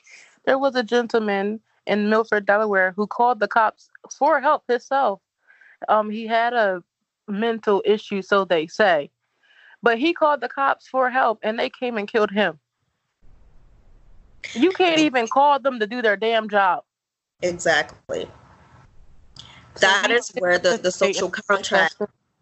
there 0.46 0.58
was 0.58 0.76
a 0.76 0.84
gentleman 0.84 1.62
in 1.86 2.10
Milford, 2.10 2.46
Delaware, 2.46 2.92
who 2.92 3.08
called 3.08 3.40
the 3.40 3.48
cops 3.48 3.90
for 4.12 4.42
help 4.42 4.64
himself. 4.68 5.22
Um, 5.88 6.10
he 6.10 6.28
had 6.28 6.52
a 6.52 6.84
mental 7.30 7.82
issue, 7.86 8.22
so 8.22 8.44
they 8.44 8.68
say, 8.68 9.12
but 9.82 9.98
he 9.98 10.14
called 10.14 10.42
the 10.42 10.50
cops 10.50 10.90
for 10.90 11.10
help, 11.10 11.40
and 11.42 11.58
they 11.58 11.70
came 11.70 11.98
and 11.98 12.06
killed 12.06 12.32
him. 12.32 12.60
You 14.54 14.74
can't 14.74 15.00
even 15.00 15.30
call 15.30 15.58
them 15.60 15.80
to 15.80 15.88
do 15.88 16.02
their 16.02 16.18
damn 16.18 16.50
job. 16.50 16.84
Exactly. 17.42 18.28
That 19.80 20.12
is 20.12 20.30
where 20.38 20.60
the, 20.60 20.78
the 20.78 20.92
social 21.04 21.30
contract 21.30 21.96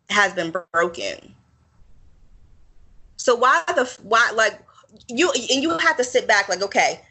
has 0.10 0.34
been 0.34 0.52
broken. 0.74 1.36
So 3.26 3.34
why 3.34 3.64
the 3.68 3.86
why 4.04 4.32
like 4.36 4.62
you 5.08 5.32
and 5.32 5.64
you 5.64 5.76
have 5.80 5.98
to 5.98 6.04
sit 6.04 6.28
back 6.28 6.48
like 6.48 6.62
okay 6.62 7.02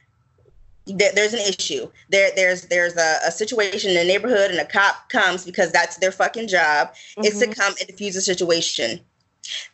there's 0.87 1.33
an 1.33 1.41
issue. 1.41 1.91
There, 2.11 2.31
there's 2.37 2.67
there's 2.67 2.97
a, 2.97 3.19
a, 3.27 3.33
situation 3.33 3.91
in 3.91 3.97
the 3.97 4.05
neighborhood, 4.05 4.51
and 4.51 4.61
a 4.61 4.67
cop 4.67 5.09
comes 5.09 5.45
because 5.45 5.73
that's 5.73 5.97
their 5.97 6.13
fucking 6.13 6.47
job 6.47 6.89
mm-hmm. 6.89 7.25
is 7.25 7.39
to 7.39 7.47
come 7.47 7.75
and 7.81 7.89
defuse 7.89 8.13
the 8.13 8.21
situation. 8.21 9.01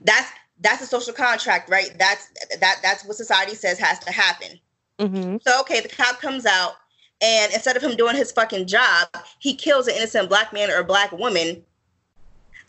That's 0.01 0.31
that's 0.61 0.83
a 0.83 0.87
social 0.87 1.13
contract, 1.13 1.69
right? 1.69 1.95
That's 1.99 2.29
that 2.61 2.77
that's 2.83 3.05
what 3.05 3.17
society 3.17 3.55
says 3.55 3.79
has 3.79 3.99
to 3.99 4.13
happen. 4.13 4.61
Mm-hmm. 4.99 5.37
So 5.47 5.61
okay, 5.61 5.81
the 5.81 5.89
cop 5.89 6.21
comes 6.21 6.47
out, 6.47 6.75
and 7.21 7.53
instead 7.53 7.77
of 7.77 7.83
him 7.83 7.97
doing 7.97 8.17
his 8.17 8.33
fucking 8.33 8.67
job, 8.67 9.09
he 9.41 9.55
kills 9.55 9.89
an 9.89 9.97
innocent 9.97 10.29
black 10.31 10.53
man 10.53 10.71
or 10.71 10.79
a 10.79 10.85
black 10.85 11.13
woman. 11.13 11.65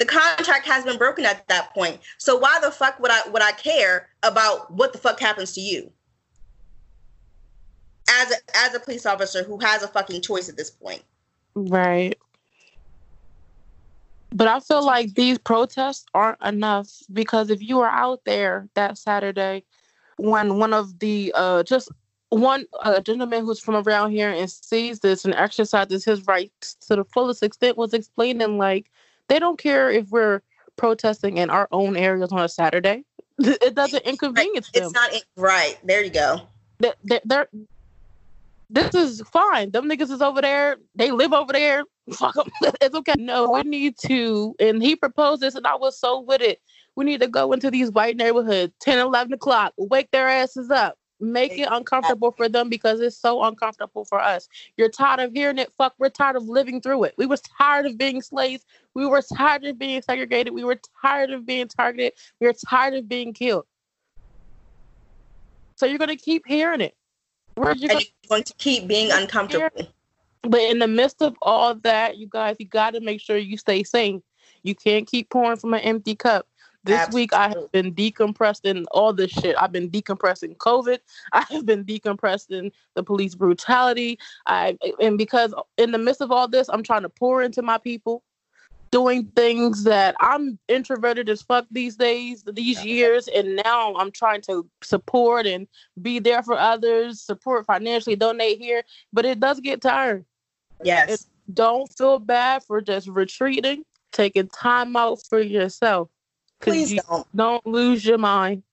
The 0.01 0.07
contract 0.07 0.65
has 0.65 0.83
been 0.83 0.97
broken 0.97 1.25
at 1.25 1.47
that 1.47 1.75
point. 1.75 1.99
So 2.17 2.35
why 2.35 2.57
the 2.59 2.71
fuck 2.71 2.99
would 2.99 3.11
I 3.11 3.29
would 3.29 3.43
I 3.43 3.51
care 3.51 4.09
about 4.23 4.71
what 4.71 4.93
the 4.93 4.97
fuck 4.97 5.19
happens 5.19 5.53
to 5.53 5.61
you? 5.61 5.91
as 8.11 8.31
a, 8.31 8.35
as 8.55 8.73
a 8.73 8.79
police 8.79 9.05
officer 9.05 9.43
who 9.43 9.57
has 9.59 9.83
a 9.83 9.87
fucking 9.87 10.21
choice 10.21 10.49
at 10.49 10.57
this 10.57 10.69
point. 10.69 11.03
Right. 11.55 12.17
But 14.33 14.47
I 14.47 14.59
feel 14.59 14.83
like 14.85 15.13
these 15.13 15.37
protests 15.37 16.05
aren't 16.13 16.41
enough 16.41 16.89
because 17.11 17.49
if 17.49 17.61
you 17.61 17.77
were 17.77 17.89
out 17.89 18.21
there 18.25 18.67
that 18.75 18.97
Saturday 18.97 19.63
when 20.17 20.57
one 20.57 20.73
of 20.73 20.99
the 20.99 21.33
uh 21.35 21.63
just 21.63 21.89
one 22.29 22.65
uh, 22.81 23.01
gentleman 23.01 23.43
who's 23.43 23.59
from 23.59 23.75
around 23.75 24.11
here 24.11 24.29
and 24.29 24.49
sees 24.49 24.99
this 24.99 25.25
and 25.25 25.33
exercises 25.33 26.05
his 26.05 26.25
rights 26.27 26.75
to 26.75 26.95
the 26.95 27.03
fullest 27.03 27.43
extent 27.43 27.75
was 27.75 27.93
explaining 27.93 28.57
like 28.57 28.89
they 29.31 29.39
don't 29.39 29.57
care 29.57 29.89
if 29.89 30.09
we're 30.09 30.41
protesting 30.75 31.37
in 31.37 31.49
our 31.49 31.69
own 31.71 31.95
areas 31.95 32.33
on 32.33 32.41
a 32.41 32.49
Saturday. 32.49 33.05
It 33.39 33.73
doesn't 33.73 34.03
inconvenience 34.03 34.69
right. 34.75 34.83
them. 34.83 34.83
It's 34.83 34.93
not 34.93 35.11
right. 35.35 35.79
There 35.83 36.03
you 36.03 36.11
go. 36.11 36.41
They're, 36.79 37.21
they're 37.25 37.47
this 38.69 38.93
is 38.93 39.21
fine. 39.31 39.71
Them 39.71 39.89
niggas 39.89 40.11
is 40.11 40.21
over 40.21 40.41
there. 40.41 40.77
They 40.95 41.11
live 41.11 41.33
over 41.33 41.51
there. 41.51 41.83
Fuck 42.13 42.35
them. 42.35 42.49
it's 42.81 42.93
okay. 42.93 43.15
No, 43.17 43.49
we 43.49 43.61
need 43.63 43.95
to. 44.05 44.53
And 44.59 44.83
he 44.83 44.95
proposed 44.95 45.41
this, 45.41 45.55
and 45.55 45.65
I 45.65 45.75
was 45.75 45.99
so 45.99 46.19
with 46.19 46.41
it. 46.41 46.61
We 46.95 47.05
need 47.05 47.21
to 47.21 47.27
go 47.27 47.51
into 47.53 47.71
these 47.71 47.89
white 47.89 48.17
neighborhoods, 48.17 48.73
10, 48.81 48.99
11 48.99 49.33
o'clock, 49.33 49.73
wake 49.77 50.11
their 50.11 50.27
asses 50.27 50.69
up, 50.69 50.97
make 51.21 51.57
it 51.57 51.67
uncomfortable 51.71 52.31
for 52.31 52.49
them 52.49 52.69
because 52.69 52.99
it's 52.99 53.17
so 53.17 53.43
uncomfortable 53.43 54.05
for 54.05 54.19
us. 54.19 54.49
You're 54.77 54.89
tired 54.89 55.19
of 55.19 55.33
hearing 55.33 55.57
it. 55.59 55.71
Fuck, 55.77 55.93
we're 55.99 56.09
tired 56.09 56.35
of 56.35 56.43
living 56.47 56.81
through 56.81 57.05
it. 57.05 57.13
We 57.17 57.25
were 57.25 57.37
tired 57.57 57.85
of 57.85 57.97
being 57.97 58.21
slaves. 58.21 58.65
We 58.93 59.05
were 59.05 59.21
tired 59.21 59.63
of 59.65 59.77
being 59.77 60.01
segregated. 60.01 60.53
We 60.53 60.63
were 60.63 60.79
tired 61.01 61.31
of 61.31 61.45
being 61.45 61.67
targeted. 61.67 62.13
We 62.39 62.47
were 62.47 62.53
tired 62.53 62.95
of 62.95 63.07
being 63.07 63.33
killed. 63.33 63.65
So 65.75 65.85
you're 65.85 65.97
going 65.97 66.09
to 66.09 66.15
keep 66.15 66.45
hearing 66.45 66.81
it. 66.81 66.95
We're 67.55 67.73
just 67.73 67.83
you're 67.83 68.03
going 68.29 68.43
to 68.43 68.53
keep 68.55 68.87
being 68.87 69.11
uncomfortable. 69.11 69.87
But 70.43 70.61
in 70.61 70.79
the 70.79 70.87
midst 70.87 71.21
of 71.21 71.35
all 71.41 71.75
that, 71.75 72.17
you 72.17 72.27
guys, 72.27 72.55
you 72.59 72.65
got 72.65 72.91
to 72.95 72.99
make 72.99 73.21
sure 73.21 73.37
you 73.37 73.57
stay 73.57 73.83
sane. 73.83 74.23
You 74.63 74.75
can't 74.75 75.07
keep 75.07 75.29
pouring 75.29 75.57
from 75.57 75.73
an 75.73 75.81
empty 75.81 76.15
cup. 76.15 76.47
This 76.83 76.99
Absolutely. 76.99 77.21
week 77.21 77.33
I 77.33 77.47
have 77.49 77.71
been 77.71 77.93
decompressing 77.93 78.85
all 78.91 79.13
this 79.13 79.31
shit. 79.31 79.55
I've 79.59 79.71
been 79.71 79.89
decompressing 79.89 80.57
COVID. 80.57 80.97
I 81.33 81.45
have 81.51 81.65
been 81.65 81.85
decompressing 81.85 82.71
the 82.95 83.03
police 83.03 83.35
brutality. 83.35 84.17
I 84.47 84.77
and 84.99 85.17
because 85.17 85.53
in 85.77 85.91
the 85.91 85.99
midst 85.99 86.21
of 86.21 86.31
all 86.31 86.47
this, 86.47 86.69
I'm 86.69 86.83
trying 86.83 87.03
to 87.03 87.09
pour 87.09 87.43
into 87.43 87.61
my 87.61 87.77
people 87.77 88.23
doing 88.91 89.31
things 89.37 89.85
that 89.85 90.15
I'm 90.19 90.59
introverted 90.67 91.29
as 91.29 91.41
fuck 91.41 91.65
these 91.71 91.95
days, 91.95 92.43
these 92.51 92.83
years, 92.83 93.29
and 93.29 93.55
now 93.55 93.95
I'm 93.95 94.11
trying 94.11 94.41
to 94.41 94.69
support 94.83 95.47
and 95.47 95.65
be 96.01 96.19
there 96.19 96.43
for 96.43 96.57
others, 96.57 97.21
support 97.21 97.65
financially, 97.65 98.17
donate 98.17 98.59
here, 98.59 98.83
but 99.13 99.25
it 99.25 99.39
does 99.39 99.61
get 99.61 99.81
tired. 99.81 100.25
Yes. 100.83 101.09
It, 101.09 101.25
don't 101.53 101.87
feel 101.97 102.19
bad 102.19 102.63
for 102.63 102.81
just 102.81 103.07
retreating, 103.07 103.83
taking 104.11 104.47
time 104.47 104.95
out 104.95 105.19
for 105.29 105.39
yourself. 105.39 106.09
Please 106.61 106.99
don't. 107.07 107.27
Don't 107.35 107.65
lose 107.65 108.05
your 108.05 108.17
mind. 108.17 108.63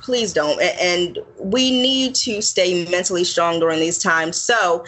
Please 0.00 0.32
don't. 0.32 0.60
And 0.60 1.18
we 1.38 1.70
need 1.70 2.14
to 2.16 2.40
stay 2.40 2.86
mentally 2.90 3.24
strong 3.24 3.60
during 3.60 3.80
these 3.80 3.98
times. 3.98 4.36
So 4.36 4.84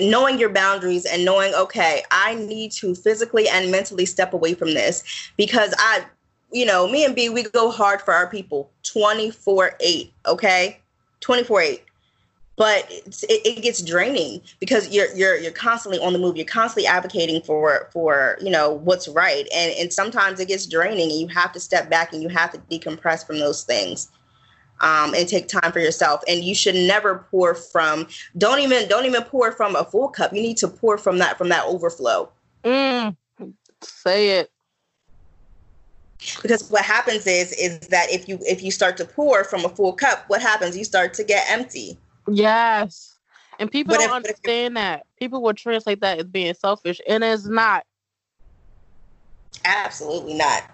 knowing 0.00 0.38
your 0.38 0.48
boundaries 0.48 1.04
and 1.04 1.24
knowing 1.24 1.52
okay 1.54 2.02
i 2.10 2.34
need 2.34 2.72
to 2.72 2.94
physically 2.94 3.48
and 3.48 3.70
mentally 3.70 4.06
step 4.06 4.32
away 4.32 4.54
from 4.54 4.74
this 4.74 5.04
because 5.36 5.74
i 5.78 6.04
you 6.50 6.64
know 6.64 6.88
me 6.88 7.04
and 7.04 7.14
b 7.14 7.28
we 7.28 7.42
go 7.42 7.70
hard 7.70 8.00
for 8.00 8.14
our 8.14 8.26
people 8.26 8.70
24 8.84 9.76
8 9.80 10.12
okay 10.26 10.80
24 11.20 11.60
8 11.60 11.84
but 12.56 12.90
it, 12.90 13.06
it 13.28 13.62
gets 13.62 13.82
draining 13.82 14.40
because 14.60 14.88
you're 14.90 15.14
you're 15.14 15.36
you're 15.36 15.52
constantly 15.52 16.00
on 16.00 16.12
the 16.12 16.18
move 16.18 16.36
you're 16.36 16.46
constantly 16.46 16.86
advocating 16.86 17.40
for 17.42 17.88
for 17.92 18.38
you 18.40 18.50
know 18.50 18.72
what's 18.72 19.08
right 19.08 19.46
and 19.54 19.72
and 19.72 19.92
sometimes 19.92 20.40
it 20.40 20.48
gets 20.48 20.66
draining 20.66 21.10
and 21.10 21.20
you 21.20 21.28
have 21.28 21.52
to 21.52 21.60
step 21.60 21.90
back 21.90 22.12
and 22.12 22.22
you 22.22 22.28
have 22.28 22.50
to 22.50 22.58
decompress 22.70 23.26
from 23.26 23.38
those 23.38 23.62
things 23.62 24.10
um, 24.80 25.14
and 25.14 25.28
take 25.28 25.48
time 25.48 25.72
for 25.72 25.80
yourself. 25.80 26.22
And 26.28 26.44
you 26.44 26.54
should 26.54 26.74
never 26.74 27.26
pour 27.30 27.54
from. 27.54 28.06
Don't 28.36 28.60
even 28.60 28.88
don't 28.88 29.04
even 29.04 29.22
pour 29.22 29.52
from 29.52 29.76
a 29.76 29.84
full 29.84 30.08
cup. 30.08 30.32
You 30.32 30.42
need 30.42 30.56
to 30.58 30.68
pour 30.68 30.98
from 30.98 31.18
that 31.18 31.38
from 31.38 31.48
that 31.48 31.64
overflow. 31.64 32.30
Mm, 32.64 33.16
say 33.82 34.40
it. 34.40 34.50
Because 36.42 36.68
what 36.70 36.84
happens 36.84 37.26
is 37.26 37.52
is 37.52 37.88
that 37.88 38.10
if 38.10 38.28
you 38.28 38.38
if 38.42 38.62
you 38.62 38.70
start 38.70 38.96
to 38.98 39.04
pour 39.04 39.44
from 39.44 39.64
a 39.64 39.68
full 39.68 39.92
cup, 39.92 40.24
what 40.28 40.42
happens? 40.42 40.76
You 40.76 40.84
start 40.84 41.14
to 41.14 41.24
get 41.24 41.46
empty. 41.48 41.98
Yes. 42.28 43.16
And 43.58 43.70
people 43.70 43.94
but 43.94 44.00
don't 44.00 44.10
if, 44.10 44.14
understand 44.14 44.76
that. 44.76 45.06
People 45.18 45.42
will 45.42 45.54
translate 45.54 46.00
that 46.00 46.18
as 46.18 46.26
being 46.26 46.54
selfish, 46.54 47.00
and 47.08 47.24
it's 47.24 47.46
not. 47.46 47.84
Absolutely 49.64 50.34
not. 50.34 50.70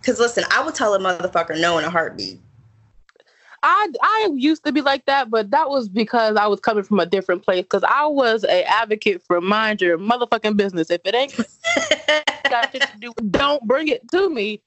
Because 0.00 0.18
listen, 0.18 0.44
I 0.50 0.62
would 0.64 0.74
tell 0.74 0.94
a 0.94 0.98
motherfucker 0.98 1.60
no 1.60 1.78
in 1.78 1.84
a 1.84 1.90
heartbeat. 1.90 2.40
I 3.62 3.88
I 4.02 4.30
used 4.34 4.64
to 4.64 4.72
be 4.72 4.80
like 4.80 5.04
that, 5.06 5.30
but 5.30 5.50
that 5.50 5.68
was 5.68 5.88
because 5.88 6.36
I 6.36 6.46
was 6.46 6.60
coming 6.60 6.84
from 6.84 7.00
a 7.00 7.06
different 7.06 7.44
place. 7.44 7.62
Because 7.62 7.84
I 7.84 8.06
was 8.06 8.44
a 8.44 8.64
advocate 8.64 9.22
for 9.22 9.40
mind 9.40 9.80
your 9.80 9.98
motherfucking 9.98 10.56
business. 10.56 10.90
If 10.90 11.00
it 11.04 11.14
ain't 11.14 11.36
got 12.50 12.72
shit 12.72 12.82
to 12.82 12.98
do, 12.98 13.12
don't 13.30 13.62
bring 13.66 13.88
it 13.88 14.08
to 14.10 14.30
me. 14.30 14.62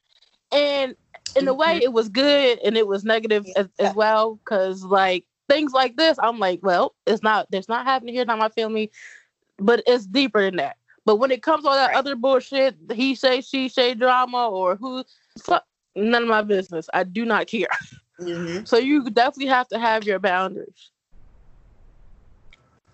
And 0.51 0.95
in 1.35 1.47
a 1.47 1.53
way, 1.53 1.75
mm-hmm. 1.75 1.83
it 1.83 1.93
was 1.93 2.09
good 2.09 2.59
and 2.59 2.75
it 2.75 2.85
was 2.87 3.05
negative 3.05 3.45
as, 3.55 3.69
as 3.79 3.95
well. 3.95 4.35
Because 4.35 4.83
like 4.83 5.25
things 5.51 5.73
like 5.73 5.97
this, 5.97 6.17
I'm 6.21 6.39
like, 6.39 6.59
well, 6.63 6.95
it's 7.05 7.23
not. 7.23 7.47
There's 7.51 7.69
not 7.69 7.85
happening 7.85 8.15
here. 8.15 8.25
Not 8.25 8.39
my 8.39 8.49
family, 8.49 8.91
but 9.59 9.83
it's 9.85 10.05
deeper 10.05 10.41
than 10.41 10.57
that. 10.57 10.77
But 11.05 11.17
when 11.17 11.31
it 11.31 11.43
comes 11.43 11.63
to 11.63 11.69
all 11.69 11.75
that 11.75 11.87
right. 11.87 11.97
other 11.97 12.15
bullshit, 12.15 12.75
he 12.93 13.15
say, 13.15 13.41
she 13.41 13.69
say 13.69 13.95
drama, 13.95 14.49
or 14.49 14.75
who, 14.75 15.03
fuck, 15.39 15.65
none 15.95 16.23
of 16.23 16.29
my 16.29 16.43
business. 16.43 16.87
I 16.93 17.03
do 17.03 17.25
not 17.25 17.47
care. 17.47 17.67
Mm-hmm. 18.19 18.65
So 18.65 18.77
you 18.77 19.09
definitely 19.09 19.47
have 19.47 19.67
to 19.69 19.79
have 19.79 20.03
your 20.03 20.19
boundaries. 20.19 20.91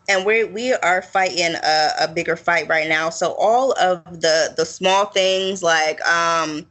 And 0.10 0.26
we 0.26 0.46
we 0.46 0.72
are 0.74 1.02
fighting 1.02 1.56
a, 1.62 1.90
a 2.00 2.08
bigger 2.08 2.38
fight 2.38 2.70
right 2.70 2.88
now. 2.88 3.10
So 3.10 3.34
all 3.34 3.74
of 3.74 4.22
the 4.22 4.54
the 4.56 4.66
small 4.66 5.08
things 5.08 5.62
like 5.62 6.00
um 6.08 6.66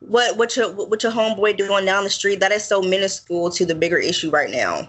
what 0.00 0.36
what 0.36 0.56
your 0.56 0.72
what 0.72 1.00
your 1.02 1.12
homeboy 1.12 1.56
doing 1.56 1.84
down 1.84 2.02
the 2.02 2.10
street 2.10 2.40
that 2.40 2.50
is 2.50 2.64
so 2.64 2.82
minuscule 2.82 3.50
to 3.50 3.64
the 3.64 3.74
bigger 3.74 3.98
issue 3.98 4.30
right 4.30 4.50
now. 4.50 4.88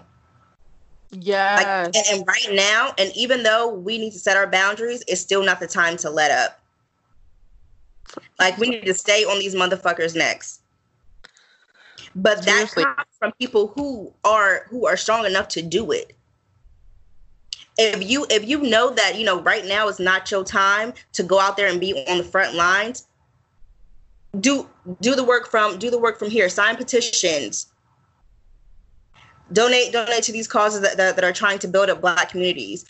Yeah. 1.10 1.84
Like, 1.84 1.96
and, 2.10 2.24
right 2.26 2.48
now, 2.52 2.92
and 2.98 3.10
even 3.16 3.42
though 3.42 3.72
we 3.72 3.98
need 3.98 4.12
to 4.12 4.18
set 4.18 4.36
our 4.36 4.46
boundaries, 4.46 5.02
it's 5.08 5.20
still 5.20 5.42
not 5.42 5.60
the 5.60 5.66
time 5.66 5.96
to 5.98 6.10
let 6.10 6.30
up. 6.30 6.60
Like 8.38 8.56
we 8.58 8.70
need 8.70 8.84
to 8.86 8.94
stay 8.94 9.24
on 9.24 9.38
these 9.38 9.54
motherfuckers' 9.54 10.16
necks. 10.16 10.60
But 12.14 12.44
that 12.44 12.70
comes 12.72 13.08
from 13.18 13.32
people 13.38 13.68
who 13.68 14.12
are 14.24 14.66
who 14.70 14.86
are 14.86 14.96
strong 14.96 15.26
enough 15.26 15.48
to 15.48 15.62
do 15.62 15.92
it. 15.92 16.14
If 17.76 18.08
you 18.08 18.26
if 18.30 18.48
you 18.48 18.62
know 18.62 18.90
that 18.90 19.18
you 19.18 19.24
know 19.24 19.40
right 19.40 19.64
now 19.64 19.88
is 19.88 20.00
not 20.00 20.30
your 20.30 20.42
time 20.42 20.94
to 21.12 21.22
go 21.22 21.38
out 21.38 21.56
there 21.56 21.68
and 21.68 21.78
be 21.78 22.04
on 22.08 22.18
the 22.18 22.24
front 22.24 22.54
lines, 22.54 23.06
do 24.40 24.68
do 25.00 25.14
the 25.14 25.24
work 25.24 25.48
from 25.48 25.78
do 25.78 25.90
the 25.90 25.98
work 25.98 26.18
from 26.18 26.30
here. 26.30 26.48
Sign 26.48 26.76
petitions. 26.76 27.66
Donate 29.52 29.92
donate 29.92 30.22
to 30.24 30.32
these 30.32 30.46
causes 30.46 30.80
that, 30.82 30.96
that, 30.96 31.16
that 31.16 31.24
are 31.24 31.32
trying 31.32 31.58
to 31.60 31.68
build 31.68 31.88
up 31.88 32.00
Black 32.00 32.30
communities 32.30 32.84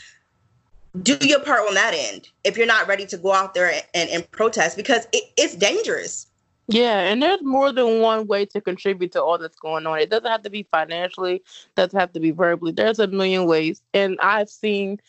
do 1.03 1.17
your 1.21 1.41
part 1.41 1.61
on 1.61 1.75
that 1.75 1.95
end 1.95 2.29
if 2.45 2.57
you're 2.57 2.67
not 2.67 2.89
ready 2.89 3.07
to 3.07 3.17
go 3.17 3.33
out 3.33 3.55
there 3.55 3.83
and, 3.95 4.11
and 4.11 4.31
protest 4.31 4.77
because 4.77 5.07
it, 5.13 5.25
it's 5.37 5.55
dangerous. 5.55 6.27
Yeah, 6.71 7.01
and 7.01 7.23
there's 7.23 7.43
more 7.43 7.73
than 7.73 8.01
one 8.01 8.27
way 8.27 8.45
to 8.47 8.61
contribute 8.61 9.13
to 9.13 9.23
all 9.23 9.39
that's 9.39 9.59
going 9.59 9.87
on. 9.87 10.01
It 10.01 10.11
doesn't 10.11 10.31
have 10.31 10.43
to 10.43 10.51
be 10.51 10.65
financially, 10.71 11.43
doesn't 11.77 11.99
have 11.99 12.13
to 12.13 12.21
be 12.21 12.31
verbally. 12.31 12.73
There's 12.73 12.99
a 12.99 13.07
million 13.07 13.47
ways. 13.47 13.81
And 13.95 14.19
I've 14.21 14.51
seen 14.51 15.01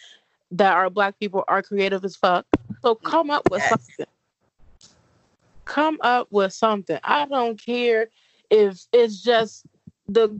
that 0.51 0.73
our 0.73 0.89
black 0.89 1.19
people 1.19 1.43
are 1.49 1.61
creative 1.61 2.05
as 2.05 2.15
fuck. 2.15 2.45
So 2.81 2.95
come 2.95 3.29
up 3.29 3.49
with 3.51 3.61
yes. 3.61 3.69
something. 3.69 4.05
Come 5.65 5.97
up 6.01 6.27
with 6.31 6.53
something. 6.53 6.99
I 7.03 7.25
don't 7.25 7.61
care 7.61 8.09
if 8.49 8.85
it's 8.93 9.21
just 9.21 9.65
the 10.07 10.39